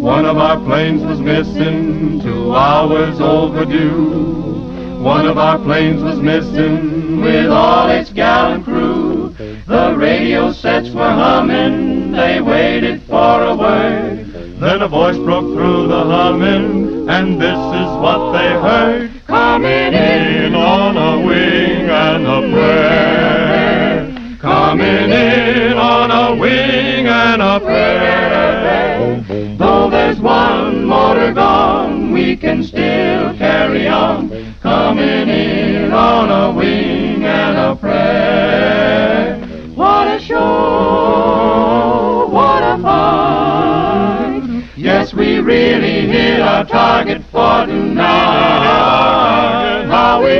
One 0.00 0.26
of 0.26 0.36
our 0.36 0.58
planes 0.58 1.04
was 1.04 1.20
missing, 1.20 2.20
two 2.20 2.52
hours 2.52 3.20
overdue. 3.20 4.98
One 5.00 5.28
of 5.28 5.38
our 5.38 5.60
planes 5.60 6.02
was 6.02 6.18
missing 6.18 7.20
with 7.20 7.48
all 7.48 7.88
its 7.88 8.12
gallant 8.12 8.64
crew. 8.64 9.28
The 9.68 9.94
radio 9.96 10.50
sets 10.50 10.90
were 10.90 11.08
humming, 11.08 12.10
they 12.10 12.40
waited 12.40 13.00
for 13.02 13.44
a 13.44 13.54
word. 13.54 14.58
Then 14.58 14.82
a 14.82 14.88
voice 14.88 15.18
broke 15.18 15.54
through 15.54 15.86
the 15.86 16.02
humming, 16.02 17.08
and 17.08 17.40
this 17.40 17.58
is 17.58 17.90
what 18.02 18.32
they 18.32 18.48
heard. 18.48 19.11
Coming 19.32 19.94
in 19.94 20.54
on 20.54 20.98
a 20.98 21.26
wing 21.26 21.88
and 21.88 22.26
a 22.26 22.40
prayer. 22.52 24.36
Coming 24.38 25.10
in 25.10 25.72
on 25.72 26.10
a 26.10 26.36
wing 26.38 27.06
and 27.06 27.40
a 27.40 27.58
prayer. 27.58 29.24
Though 29.56 29.88
there's 29.88 30.20
one 30.20 30.84
motor 30.84 31.32
gone, 31.32 32.12
we 32.12 32.36
can 32.36 32.62
still 32.62 33.34
carry 33.38 33.88
on. 33.88 34.54
Coming 34.60 35.30
in 35.30 35.94
on 35.94 36.30
a 36.30 36.52
wing 36.54 37.24
and 37.24 37.56
a 37.56 37.74
prayer. 37.74 39.40
What 39.74 40.08
a 40.08 40.20
show, 40.20 42.28
what 42.30 42.62
a 42.62 42.76
fight. 42.82 44.68
Yes, 44.76 45.14
we 45.14 45.38
really 45.38 46.06
hit 46.06 46.40
our 46.40 46.66
target 46.66 47.22
for 47.32 47.64
tonight. 47.64 48.41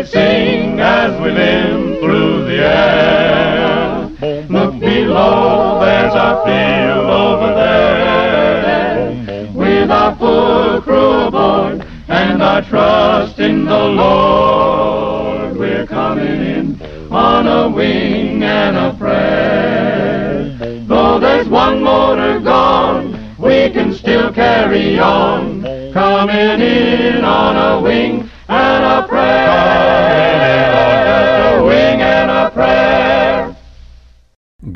Sing 0.04 0.80
as 0.80 1.18
we 1.20 1.30
limp 1.30 2.00
through 2.00 2.44
the 2.44 2.58
air. 2.66 4.08
Look 4.48 4.80
below, 4.80 5.78
there's 5.80 6.12
our 6.14 6.44
field 6.44 7.08
over 7.08 7.54
there. 7.54 9.48
With 9.54 9.90
our 9.90 10.16
full 10.16 10.82
crew 10.82 11.26
aboard 11.28 11.86
and 12.08 12.42
our 12.42 12.62
trust 12.62 13.38
in 13.38 13.64
the 13.64 13.78
Lord, 13.78 15.56
we're 15.56 15.86
coming 15.86 16.26
in 16.26 16.82
on 17.12 17.46
a 17.46 17.68
wing 17.68 18.42
and 18.42 18.76
a 18.76 18.94
prayer. 18.98 20.56
Though 20.84 21.20
there's 21.20 21.48
one 21.48 21.82
motor 21.82 22.40
gone, 22.40 23.36
we 23.38 23.70
can 23.70 23.94
still 23.94 24.32
carry 24.32 24.98
on. 24.98 25.62
Coming 25.92 26.60
in 26.60 27.24
on 27.24 27.56
a 27.56 27.80
wing 27.80 28.21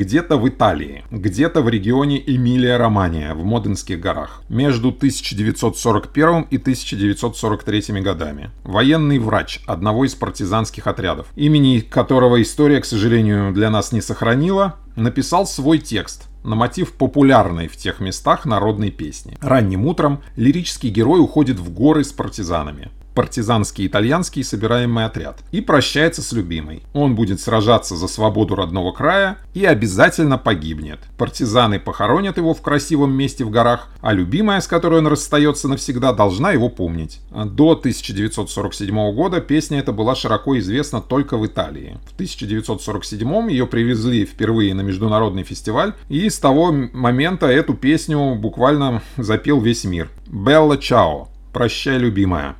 Где-то 0.06 0.36
в 0.36 0.48
Италии, 0.48 1.02
где-то 1.10 1.62
в 1.62 1.68
регионе 1.68 2.22
Эмилия-Романия 2.24 3.34
в 3.34 3.44
Моденских 3.44 3.98
горах, 3.98 4.42
между 4.48 4.90
1941 4.90 6.42
и 6.42 6.58
1943 6.58 8.02
годами. 8.02 8.50
Военный 8.62 9.18
врач 9.18 9.62
одного 9.66 10.04
из 10.04 10.14
партизанских 10.14 10.86
отрядов, 10.86 11.26
имени 11.34 11.80
которого 11.80 12.40
история, 12.40 12.80
к 12.80 12.84
сожалению, 12.84 13.52
для 13.52 13.68
нас 13.68 13.90
не 13.90 14.00
сохранила, 14.00 14.76
написал 14.94 15.44
свой 15.44 15.78
текст 15.78 16.28
на 16.44 16.54
мотив 16.54 16.92
популярной 16.92 17.66
в 17.66 17.76
тех 17.76 17.98
местах 17.98 18.46
народной 18.46 18.92
песни. 18.92 19.36
Ранним 19.40 19.86
утром 19.86 20.22
лирический 20.36 20.90
герой 20.90 21.20
уходит 21.20 21.58
в 21.58 21.72
горы 21.72 22.04
с 22.04 22.12
партизанами. 22.12 22.90
Партизанский 23.16 23.86
итальянский 23.86 24.44
собираемый 24.44 25.06
отряд, 25.06 25.40
и 25.50 25.62
прощается 25.62 26.22
с 26.22 26.32
любимой. 26.32 26.82
Он 26.92 27.14
будет 27.14 27.40
сражаться 27.40 27.96
за 27.96 28.08
свободу 28.08 28.54
родного 28.54 28.92
края 28.92 29.38
и 29.54 29.64
обязательно 29.64 30.36
погибнет. 30.36 31.00
Партизаны 31.16 31.80
похоронят 31.80 32.36
его 32.36 32.52
в 32.52 32.60
красивом 32.60 33.12
месте 33.14 33.44
в 33.44 33.50
горах, 33.50 33.88
а 34.02 34.12
любимая, 34.12 34.60
с 34.60 34.68
которой 34.68 34.98
он 34.98 35.06
расстается 35.06 35.66
навсегда, 35.66 36.12
должна 36.12 36.52
его 36.52 36.68
помнить. 36.68 37.20
До 37.30 37.70
1947 37.70 39.14
года 39.14 39.40
песня 39.40 39.78
эта 39.78 39.92
была 39.92 40.14
широко 40.14 40.58
известна 40.58 41.00
только 41.00 41.38
в 41.38 41.46
Италии. 41.46 41.98
В 42.10 42.14
1947 42.14 43.50
ее 43.50 43.66
привезли 43.66 44.26
впервые 44.26 44.74
на 44.74 44.82
международный 44.82 45.42
фестиваль, 45.42 45.94
и 46.10 46.28
с 46.28 46.38
того 46.38 46.70
момента 46.70 47.46
эту 47.46 47.72
песню 47.72 48.34
буквально 48.34 49.02
запел 49.16 49.62
весь 49.62 49.84
мир. 49.84 50.10
«Белла 50.26 50.76
Чао»– 50.76 51.28
«Прощай, 51.54 51.96
любимая». 51.96 52.56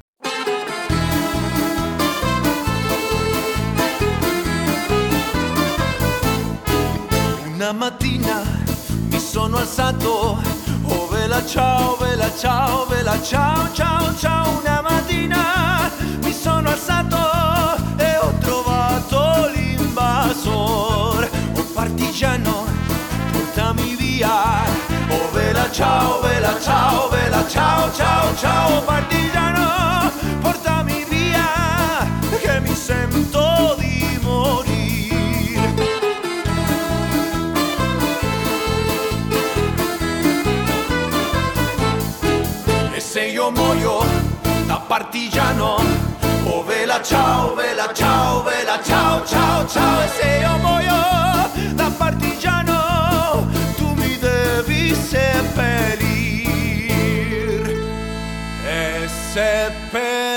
Sono 9.46 9.58
alzato, 9.58 10.42
oh 10.86 11.06
vela 11.06 11.40
ciao, 11.46 11.96
vela 11.98 12.28
ciao, 12.36 12.84
vela 12.86 13.16
ciao, 13.22 13.72
ciao, 13.72 14.12
ciao. 14.16 14.58
Una 14.58 14.82
mattina 14.82 15.88
mi 16.24 16.32
sono 16.32 16.68
alzato 16.68 17.16
e 17.96 18.16
ho 18.16 18.32
trovato 18.40 19.48
l'invasor. 19.54 21.30
Oh 21.54 21.64
partigiano, 21.72 22.64
portami 23.30 23.94
via. 23.94 24.64
Oh 25.10 25.30
vela 25.32 25.70
ciao, 25.70 26.20
vela 26.22 26.58
ciao, 26.60 27.08
vela 27.08 27.46
ciao, 27.48 27.75
partigiano, 44.86 45.76
oh 46.44 46.62
vela 46.62 47.02
ciao, 47.02 47.54
vela 47.54 47.92
ciao, 47.92 48.42
vela 48.42 48.80
ciao, 48.82 49.24
ciao, 49.26 49.66
ciao. 49.66 50.02
E 50.02 50.08
se 50.08 50.38
io 50.40 50.58
muoio 50.58 50.94
da 51.74 51.90
partigiano, 51.96 53.46
tu 53.76 53.92
mi 53.94 54.16
devi 54.18 54.94
seppellir 54.94 56.46
e 58.64 59.08
seppellire 59.32 60.35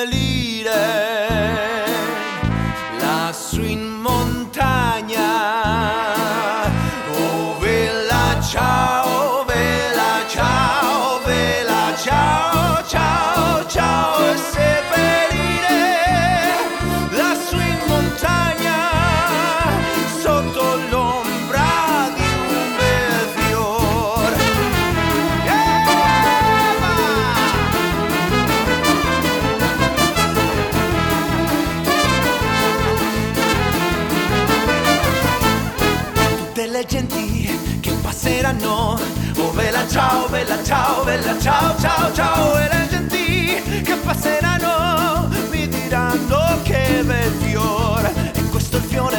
bella 40.40 40.64
ciao, 40.64 41.04
bella 41.04 41.38
ciao, 41.40 41.78
ciao, 41.80 42.14
ciao. 42.14 42.58
E 42.58 42.68
le 42.70 42.88
genti 42.90 43.82
che 43.84 43.96
passeranno 43.96 45.28
mi 45.50 45.68
diranno 45.68 46.62
che 46.64 47.02
bel 47.04 47.32
fiore. 47.42 48.32
E 48.34 48.44
questo 48.44 48.78
è 48.78 48.80
il 48.80 48.86
fiore 48.86 49.18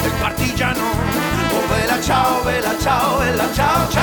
del 0.00 0.12
partigiano. 0.20 0.80
Oh 0.80 1.66
bella 1.68 2.00
ciao, 2.00 2.42
bella 2.42 2.78
ciao, 2.78 3.18
bella 3.18 3.52
ciao, 3.52 3.88
ciao. 3.90 3.93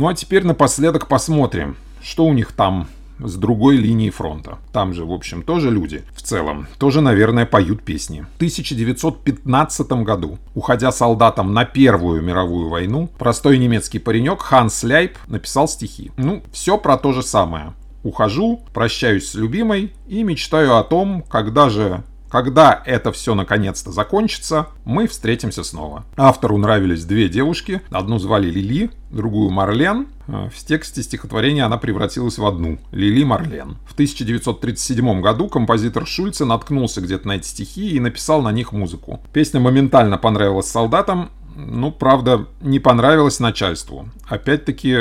Ну 0.00 0.08
а 0.08 0.14
теперь 0.14 0.46
напоследок 0.46 1.08
посмотрим, 1.08 1.76
что 2.02 2.24
у 2.24 2.32
них 2.32 2.52
там 2.52 2.88
с 3.18 3.34
другой 3.36 3.76
линии 3.76 4.08
фронта. 4.08 4.56
Там 4.72 4.94
же, 4.94 5.04
в 5.04 5.12
общем, 5.12 5.42
тоже 5.42 5.70
люди. 5.70 6.04
В 6.14 6.22
целом, 6.22 6.68
тоже, 6.78 7.02
наверное, 7.02 7.44
поют 7.44 7.82
песни. 7.82 8.24
В 8.32 8.36
1915 8.36 9.92
году, 10.02 10.38
уходя 10.54 10.90
солдатом 10.90 11.52
на 11.52 11.66
Первую 11.66 12.22
мировую 12.22 12.70
войну, 12.70 13.10
простой 13.18 13.58
немецкий 13.58 13.98
паренек 13.98 14.40
Ханс 14.40 14.82
Ляйп 14.84 15.18
написал 15.26 15.68
стихи. 15.68 16.12
Ну, 16.16 16.42
все 16.50 16.78
про 16.78 16.96
то 16.96 17.12
же 17.12 17.22
самое. 17.22 17.74
Ухожу, 18.02 18.62
прощаюсь 18.72 19.28
с 19.28 19.34
любимой 19.34 19.92
и 20.08 20.22
мечтаю 20.22 20.78
о 20.78 20.82
том, 20.82 21.22
когда 21.28 21.68
же 21.68 22.02
когда 22.30 22.82
это 22.86 23.12
все 23.12 23.34
наконец-то 23.34 23.92
закончится, 23.92 24.68
мы 24.84 25.06
встретимся 25.08 25.64
снова. 25.64 26.04
Автору 26.16 26.56
нравились 26.56 27.04
две 27.04 27.28
девушки. 27.28 27.82
Одну 27.90 28.18
звали 28.18 28.50
Лили, 28.50 28.90
другую 29.10 29.50
Марлен. 29.50 30.06
Э, 30.28 30.48
В 30.54 30.64
тексте 30.64 31.02
стихотворения 31.02 31.66
она 31.66 31.76
превратилась 31.76 32.38
в 32.38 32.46
одну– 32.46 32.78
Лили 32.92 33.24
Марлен. 33.24 33.76
В 33.86 33.94
1937 33.94 35.20
году 35.20 35.48
композитор 35.48 36.06
Шульце 36.06 36.44
наткнулся 36.44 37.00
где-то 37.00 37.26
на 37.26 37.32
эти 37.32 37.46
стихи 37.46 37.90
и 37.90 38.00
написал 38.00 38.42
на 38.42 38.52
них 38.52 38.72
музыку. 38.72 39.20
Песня 39.32 39.60
моментально 39.60 40.16
понравилась 40.16 40.70
солдатам, 40.70 41.30
ну, 41.56 41.90
правда, 41.90 42.46
не 42.60 42.78
понравилась 42.78 43.40
начальству. 43.40 44.08
Опять-таки, 44.28 44.96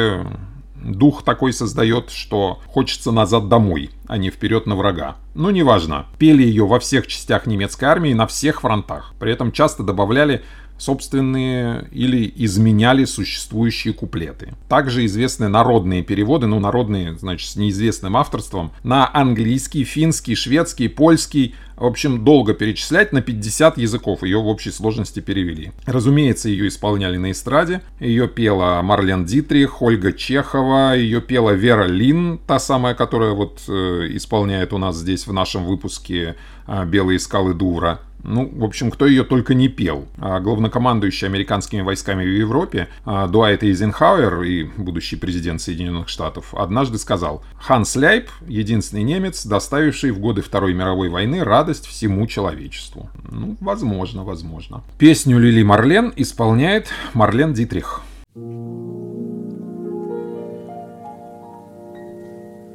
дух 0.84 1.24
такой 1.24 1.54
создает, 1.54 2.10
что 2.10 2.60
хочется 2.68 3.12
назад 3.12 3.50
домой, 3.50 3.92
а 4.08 4.18
не 4.18 4.30
вперед 4.30 4.66
на 4.66 4.76
врага. 4.76 5.18
Ну, 5.36 5.50
неважно. 5.50 6.06
Пели 6.18 6.44
ее 6.44 6.66
во 6.66 6.80
всех 6.80 7.08
частях 7.08 7.46
немецкой 7.46 7.86
армии, 7.86 8.14
на 8.14 8.28
всех 8.28 8.62
фронтах. 8.62 9.14
При 9.20 9.32
этом 9.32 9.52
часто 9.52 9.84
добавляли 9.84 10.44
собственные 10.80 11.88
или 11.92 12.32
изменяли 12.38 13.06
существующие 13.06 13.94
куплеты. 13.94 14.54
Также 14.68 15.06
известны 15.06 15.48
народные 15.48 16.04
переводы, 16.04 16.48
ну 16.48 16.60
народные, 16.60 17.18
значит, 17.18 17.50
с 17.50 17.56
неизвестным 17.56 18.18
авторством, 18.18 18.72
на 18.84 19.10
английский, 19.14 19.84
финский, 19.84 20.36
шведский, 20.36 20.88
польский, 20.88 21.54
в 21.80 21.86
общем, 21.86 22.26
долго 22.26 22.54
перечислять, 22.54 23.14
на 23.14 23.22
50 23.22 23.78
языков 23.78 24.24
ее 24.24 24.42
в 24.42 24.48
общей 24.48 24.72
сложности 24.72 25.22
перевели. 25.22 25.72
Разумеется, 25.86 26.50
ее 26.50 26.68
исполняли 26.68 27.16
на 27.18 27.32
эстраде. 27.32 27.82
Ее 28.00 28.28
пела 28.28 28.82
Марлен 28.82 29.26
Дитрих, 29.26 29.82
Ольга 29.82 30.12
Чехова, 30.12 30.96
ее 30.96 31.22
пела 31.22 31.52
Вера 31.52 31.86
Лин, 31.86 32.40
та 32.46 32.60
самая, 32.60 32.96
которая 32.96 33.32
вот 33.32 33.62
э, 33.70 34.08
исполняет 34.12 34.74
у 34.74 34.78
нас 34.78 34.98
здесь 34.98 35.26
в 35.26 35.32
нашем 35.32 35.64
выпуске 35.66 36.36
э, 36.68 36.86
«Белые 36.86 37.18
скалы 37.18 37.54
Дувра». 37.54 38.02
Ну, 38.24 38.50
в 38.54 38.64
общем, 38.64 38.92
кто 38.92 39.06
ее 39.06 39.24
только 39.24 39.54
не 39.54 39.70
пел. 39.70 40.06
А 40.18 40.40
главнокомандующий 40.40 41.28
американскими 41.28 41.82
войсками 41.82 42.24
в 42.24 42.38
Европе 42.38 42.88
а, 43.06 43.28
Дуайт 43.28 43.64
Эйзенхауэр 43.64 44.42
и 44.44 44.64
будущий 44.64 45.16
президент 45.16 45.62
Соединенных 45.62 46.10
Штатов 46.10 46.54
однажды 46.54 46.98
сказал 46.98 47.44
«Ханс 47.60 47.96
Ляйп– 47.96 48.30
единственный 48.48 49.04
немец, 49.04 49.46
доставивший 49.46 50.12
в 50.12 50.20
годы 50.20 50.42
Второй 50.42 50.74
мировой 50.74 51.10
войны 51.10 51.44
радость 51.44 51.86
всему 51.86 52.28
человечеству». 52.28 53.10
Ну, 53.32 53.56
возможно, 53.62 54.24
возможно. 54.24 54.84
Песню 54.98 55.40
Лили 55.40 55.64
Марлен 55.64 56.14
исполняет 56.16 56.88
Марлен 57.14 57.54
Дитрих. 57.54 58.02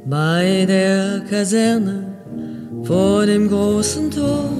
Bei 0.06 0.66
der 0.66 1.22
Kaserne 1.30 2.14
vor 2.82 3.24
dem 3.24 3.48
großen 3.48 4.10
Tor 4.10 4.50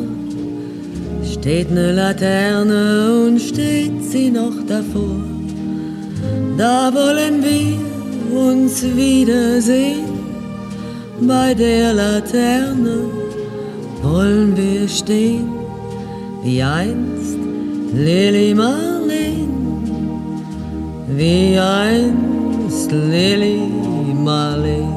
steht 1.24 1.70
ne 1.70 1.92
Laterne 1.92 3.26
und 3.26 3.40
steht 3.40 4.02
sie 4.02 4.30
noch 4.30 4.56
davor. 4.66 5.20
Da 6.56 6.92
wollen 6.94 7.42
wir 7.42 8.38
uns 8.48 8.82
wiedersehen. 8.82 10.14
Bei 11.20 11.54
der 11.54 11.92
Laterne 11.94 12.96
wollen 14.02 14.56
wir 14.56 14.88
stehen, 14.88 15.48
wie 16.42 16.62
einst 16.62 17.38
Lili 17.94 18.54
Marleen, 18.54 19.50
wie 21.16 21.58
einst 21.58 22.90
Lili 22.92 23.60
Marleen. 24.14 24.92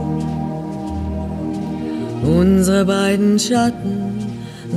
Unsere 2.24 2.84
beiden 2.86 3.40
Schatten 3.40 4.07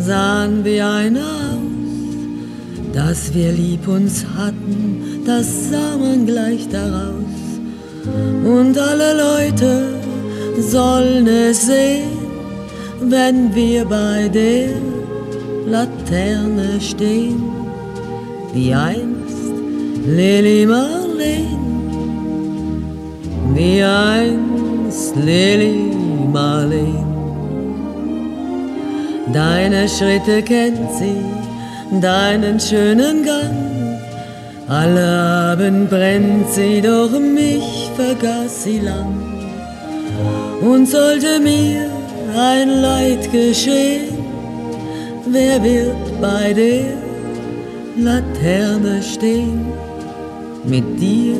sahen 0.01 0.64
wie 0.64 0.80
ein 0.80 1.16
aus, 1.16 1.61
dass 2.92 3.34
wir 3.34 3.53
lieb 3.53 3.86
uns 3.86 4.24
hatten, 4.36 5.22
das 5.26 5.70
sah 5.70 5.96
man 5.98 6.26
gleich 6.26 6.68
daraus. 6.68 7.40
Und 8.44 8.78
alle 8.78 9.12
Leute 9.26 10.01
sollen 10.59 11.26
es 11.26 11.66
sehen, 11.66 12.18
wenn 13.03 13.55
wir 13.55 13.84
bei 13.84 14.28
der 14.28 14.70
Laterne 15.66 16.80
stehen, 16.80 17.42
wie 18.53 18.74
einst 18.74 19.53
Lili 20.07 20.66
Marleen, 20.66 21.59
wie 23.55 23.82
einst 23.82 25.14
Lili 25.16 25.94
Marleen. 26.32 27.09
Deine 29.33 29.89
Schritte 29.89 30.43
kennt 30.43 30.91
sie, 30.99 32.01
deinen 32.01 32.59
schönen 32.59 33.24
Gang. 33.24 33.99
Alle 34.68 35.07
Abend 35.53 35.89
brennt 35.89 36.49
sie, 36.49 36.81
doch 36.81 37.11
mich 37.18 37.91
vergaß 37.97 38.64
sie 38.64 38.81
lang. 38.81 39.14
Und 40.61 40.89
sollte 40.89 41.39
mir 41.41 41.87
ein 42.37 42.81
Leid 42.83 43.31
geschehen, 43.31 44.18
wer 45.26 45.62
wird 45.62 46.20
bei 46.20 46.53
der 46.53 46.95
Laterne 47.97 49.01
stehen? 49.03 49.66
Mit 50.64 51.01
dir, 51.01 51.37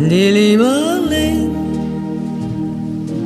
Lili 0.00 0.56
Marleen, 0.56 1.50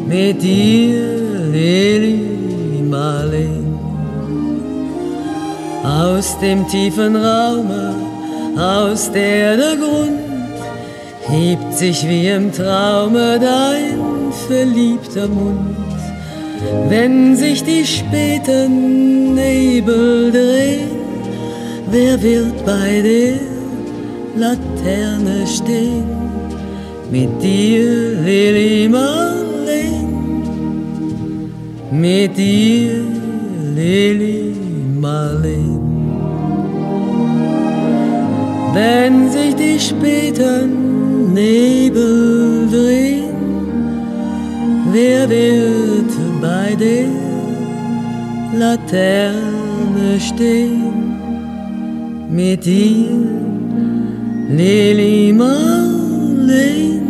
mit 0.07 0.43
dir, 0.43 1.51
Lili 1.51 2.83
Marleen. 2.89 3.70
Aus 5.91 6.39
dem 6.39 6.69
tiefen 6.69 7.17
Raume, 7.17 7.95
aus 8.57 9.11
der 9.11 9.57
der 9.57 9.77
Grund 9.77 10.21
hebt 11.27 11.75
sich 11.75 12.09
wie 12.09 12.29
im 12.29 12.53
Traume 12.53 13.41
dein 13.41 14.33
verliebter 14.47 15.27
Mund. 15.27 15.77
Wenn 16.89 17.35
sich 17.35 17.65
die 17.65 17.85
späten 17.85 19.35
Nebel 19.35 20.31
drehen, 20.31 20.91
wer 21.91 22.23
wird 22.23 22.65
bei 22.65 23.03
der 23.03 23.41
Laterne 24.37 25.45
stehen? 25.45 26.05
Mit 27.11 27.43
dir, 27.43 28.15
Lili 28.25 28.89
Marleen, 28.89 30.09
mit 31.91 32.37
dir, 32.37 33.03
Lili 33.75 34.70
Marleen. 35.01 35.81
Wenn 38.75 39.31
sich 39.31 39.55
die 39.55 39.81
späten 39.81 41.33
Nebel 41.33 42.69
drehen, 42.71 43.35
wer 44.93 45.29
wird 45.29 46.13
bei 46.41 46.77
der 46.79 47.07
Laterne 48.59 50.21
stehen? 50.21 51.17
Mit 52.29 52.65
dir, 52.65 53.09
Lili 54.51 55.33
Marleen, 55.33 57.03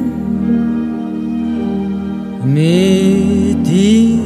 mit 2.45 3.66
dir, 3.66 4.18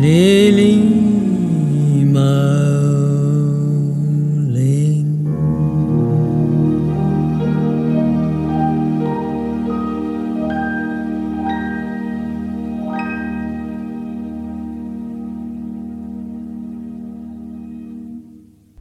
Marleen. 0.00 1.07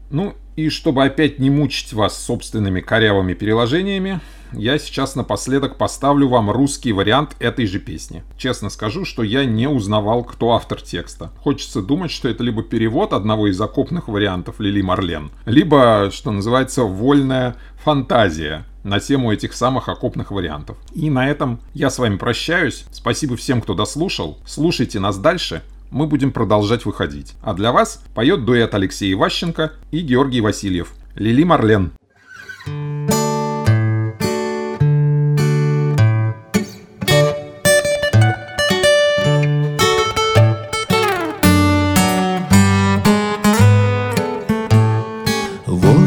Ну 0.09 0.35
и 0.55 0.69
чтобы 0.69 1.03
опять 1.03 1.37
не 1.37 1.49
мучить 1.49 1.93
вас 1.93 2.17
собственными 2.17 2.81
корявыми 2.81 3.33
переложениями, 3.33 4.19
я 4.53 4.79
сейчас 4.79 5.15
напоследок 5.15 5.77
поставлю 5.77 6.27
вам 6.27 6.49
русский 6.51 6.93
вариант 6.93 7.35
этой 7.39 7.65
же 7.65 7.79
песни. 7.79 8.23
Честно 8.37 8.69
скажу, 8.69 9.05
что 9.05 9.23
я 9.23 9.45
не 9.45 9.67
узнавал, 9.67 10.23
кто 10.23 10.53
автор 10.53 10.81
текста. 10.81 11.31
Хочется 11.37 11.81
думать, 11.81 12.11
что 12.11 12.29
это 12.29 12.43
либо 12.43 12.63
перевод 12.63 13.13
одного 13.13 13.47
из 13.47 13.59
окопных 13.59 14.07
вариантов 14.07 14.59
Лили 14.59 14.81
Марлен, 14.81 15.31
либо, 15.45 16.09
что 16.11 16.31
называется, 16.31 16.83
вольная 16.83 17.55
фантазия 17.83 18.65
на 18.83 18.99
тему 18.99 19.31
этих 19.33 19.53
самых 19.53 19.89
окопных 19.89 20.31
вариантов. 20.31 20.77
И 20.93 21.09
на 21.09 21.29
этом 21.29 21.59
я 21.73 21.89
с 21.89 21.99
вами 21.99 22.17
прощаюсь. 22.17 22.85
Спасибо 22.91 23.35
всем, 23.35 23.61
кто 23.61 23.73
дослушал. 23.73 24.37
Слушайте 24.45 24.99
нас 24.99 25.17
дальше. 25.17 25.61
Мы 25.91 26.07
будем 26.07 26.31
продолжать 26.31 26.85
выходить. 26.85 27.33
А 27.41 27.53
для 27.53 27.71
вас 27.71 28.03
поет 28.15 28.45
дуэт 28.45 28.73
Алексей 28.73 29.13
Иващенко 29.13 29.73
и 29.91 29.99
Георгий 29.99 30.41
Васильев. 30.41 30.93
Лили 31.15 31.43
Марлен. 31.43 31.91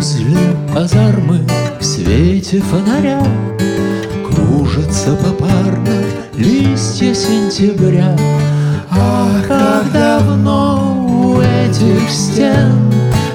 Возле 0.00 0.56
казармы 0.72 1.46
в 1.78 1.84
свете 1.84 2.62
фонаря 2.62 3.22
Кружатся 4.24 5.14
попарно 5.14 5.94
листья 6.32 7.12
сентября. 7.12 8.16
А 8.90 9.42
как 9.46 9.92
давно 9.92 11.06
у 11.06 11.40
этих 11.42 12.08
стен 12.08 12.90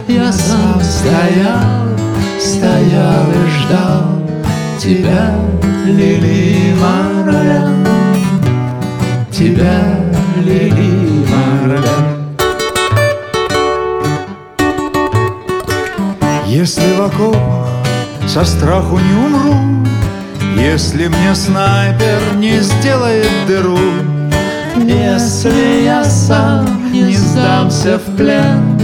Я 0.08 0.34
сам 0.34 0.82
стоял, 0.82 1.86
стоял 2.40 3.26
и 3.30 3.48
ждал 3.60 4.28
Тебя, 4.80 5.36
Лили 5.86 6.74
Марлен 6.82 7.86
Тебя, 9.32 10.00
Лили 10.44 11.28
Марлен 11.30 12.15
Если 16.66 16.96
в 16.96 17.02
окопах 17.04 17.68
со 18.26 18.44
страху 18.44 18.98
не 18.98 19.14
умру, 19.14 19.86
Если 20.58 21.08
мне 21.10 21.36
снайпер 21.36 22.38
не 22.38 22.60
сделает 22.60 23.30
дыру, 23.46 23.78
Если 24.76 25.84
я 25.84 26.04
сам 26.04 26.92
не 26.92 27.14
сдамся 27.14 28.00
в 28.00 28.18
плен, 28.18 28.82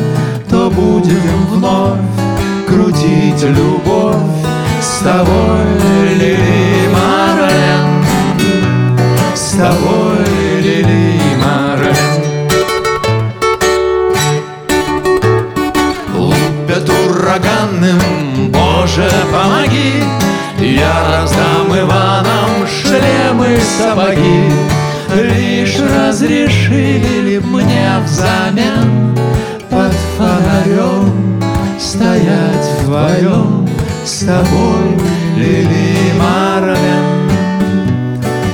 То 0.47 0.69
будем 0.69 1.47
вновь 1.49 1.97
крутить 2.67 3.41
любовь 3.41 4.45
С 4.79 4.99
тобой, 5.03 5.65
Лили 6.19 6.87
Марлен 6.93 8.05
С 9.33 9.53
тобой, 9.53 10.10
ураганным, 17.81 18.51
Боже, 18.51 19.09
помоги. 19.31 20.03
Я 20.59 20.93
раздам 21.09 21.73
Иванам 21.77 22.67
шлемы 22.67 23.57
сапоги. 23.77 24.51
Лишь 25.13 25.79
разрешили 25.79 27.39
б 27.39 27.45
мне 27.45 27.89
взамен 28.05 29.13
Под 29.69 29.91
фонарем 30.17 31.41
стоять 31.77 32.65
вдвоем 32.79 33.67
С 34.05 34.19
тобой, 34.19 34.97
Лили 35.35 36.13
Марлен. 36.17 37.41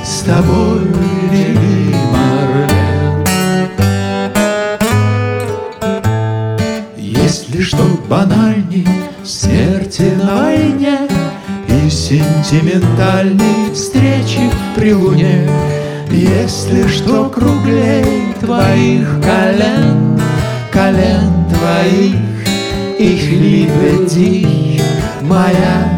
С 0.04 0.22
тобой, 0.22 0.88
Лили 1.32 1.96
Марлен. 2.12 2.72
Если 6.98 7.62
что 7.62 7.84
банальней 8.10 9.07
смерти 9.28 10.14
на 10.16 10.44
войне 10.44 11.00
И 11.68 11.90
сентиментальной 11.90 13.74
встречи 13.74 14.50
при 14.76 14.94
луне. 14.94 15.50
Если 16.10 16.88
что 16.88 17.30
круглей 17.30 18.34
твоих 18.40 19.22
колен 19.22 20.20
Колен 20.72 21.46
твоих 21.50 22.16
их 22.98 23.30
лебедей 23.30 24.82
Моя 25.22 25.97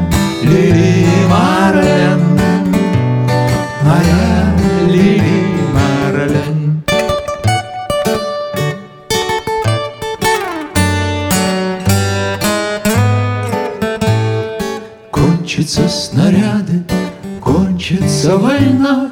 кончится 18.19 18.37
война 18.37 19.09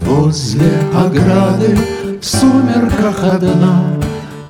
Возле 0.00 0.72
ограды 0.94 1.76
в 2.20 2.24
сумерках 2.24 3.22
одна. 3.22 3.84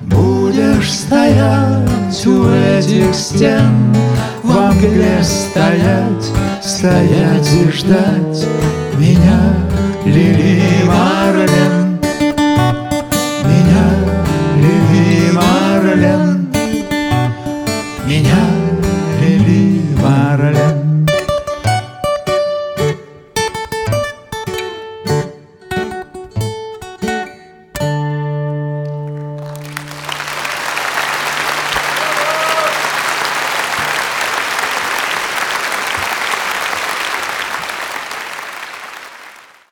Будешь 0.01 0.91
стоять 0.91 2.25
у 2.25 2.49
этих 2.49 3.13
стен 3.13 3.95
В 4.43 4.49
мгле 4.49 5.23
стоять, 5.23 6.31
стоять 6.61 7.49
и 7.53 7.71
ждать 7.71 8.47
Меня, 8.97 9.53
Лили 10.05 10.61
Марлен 10.85 11.90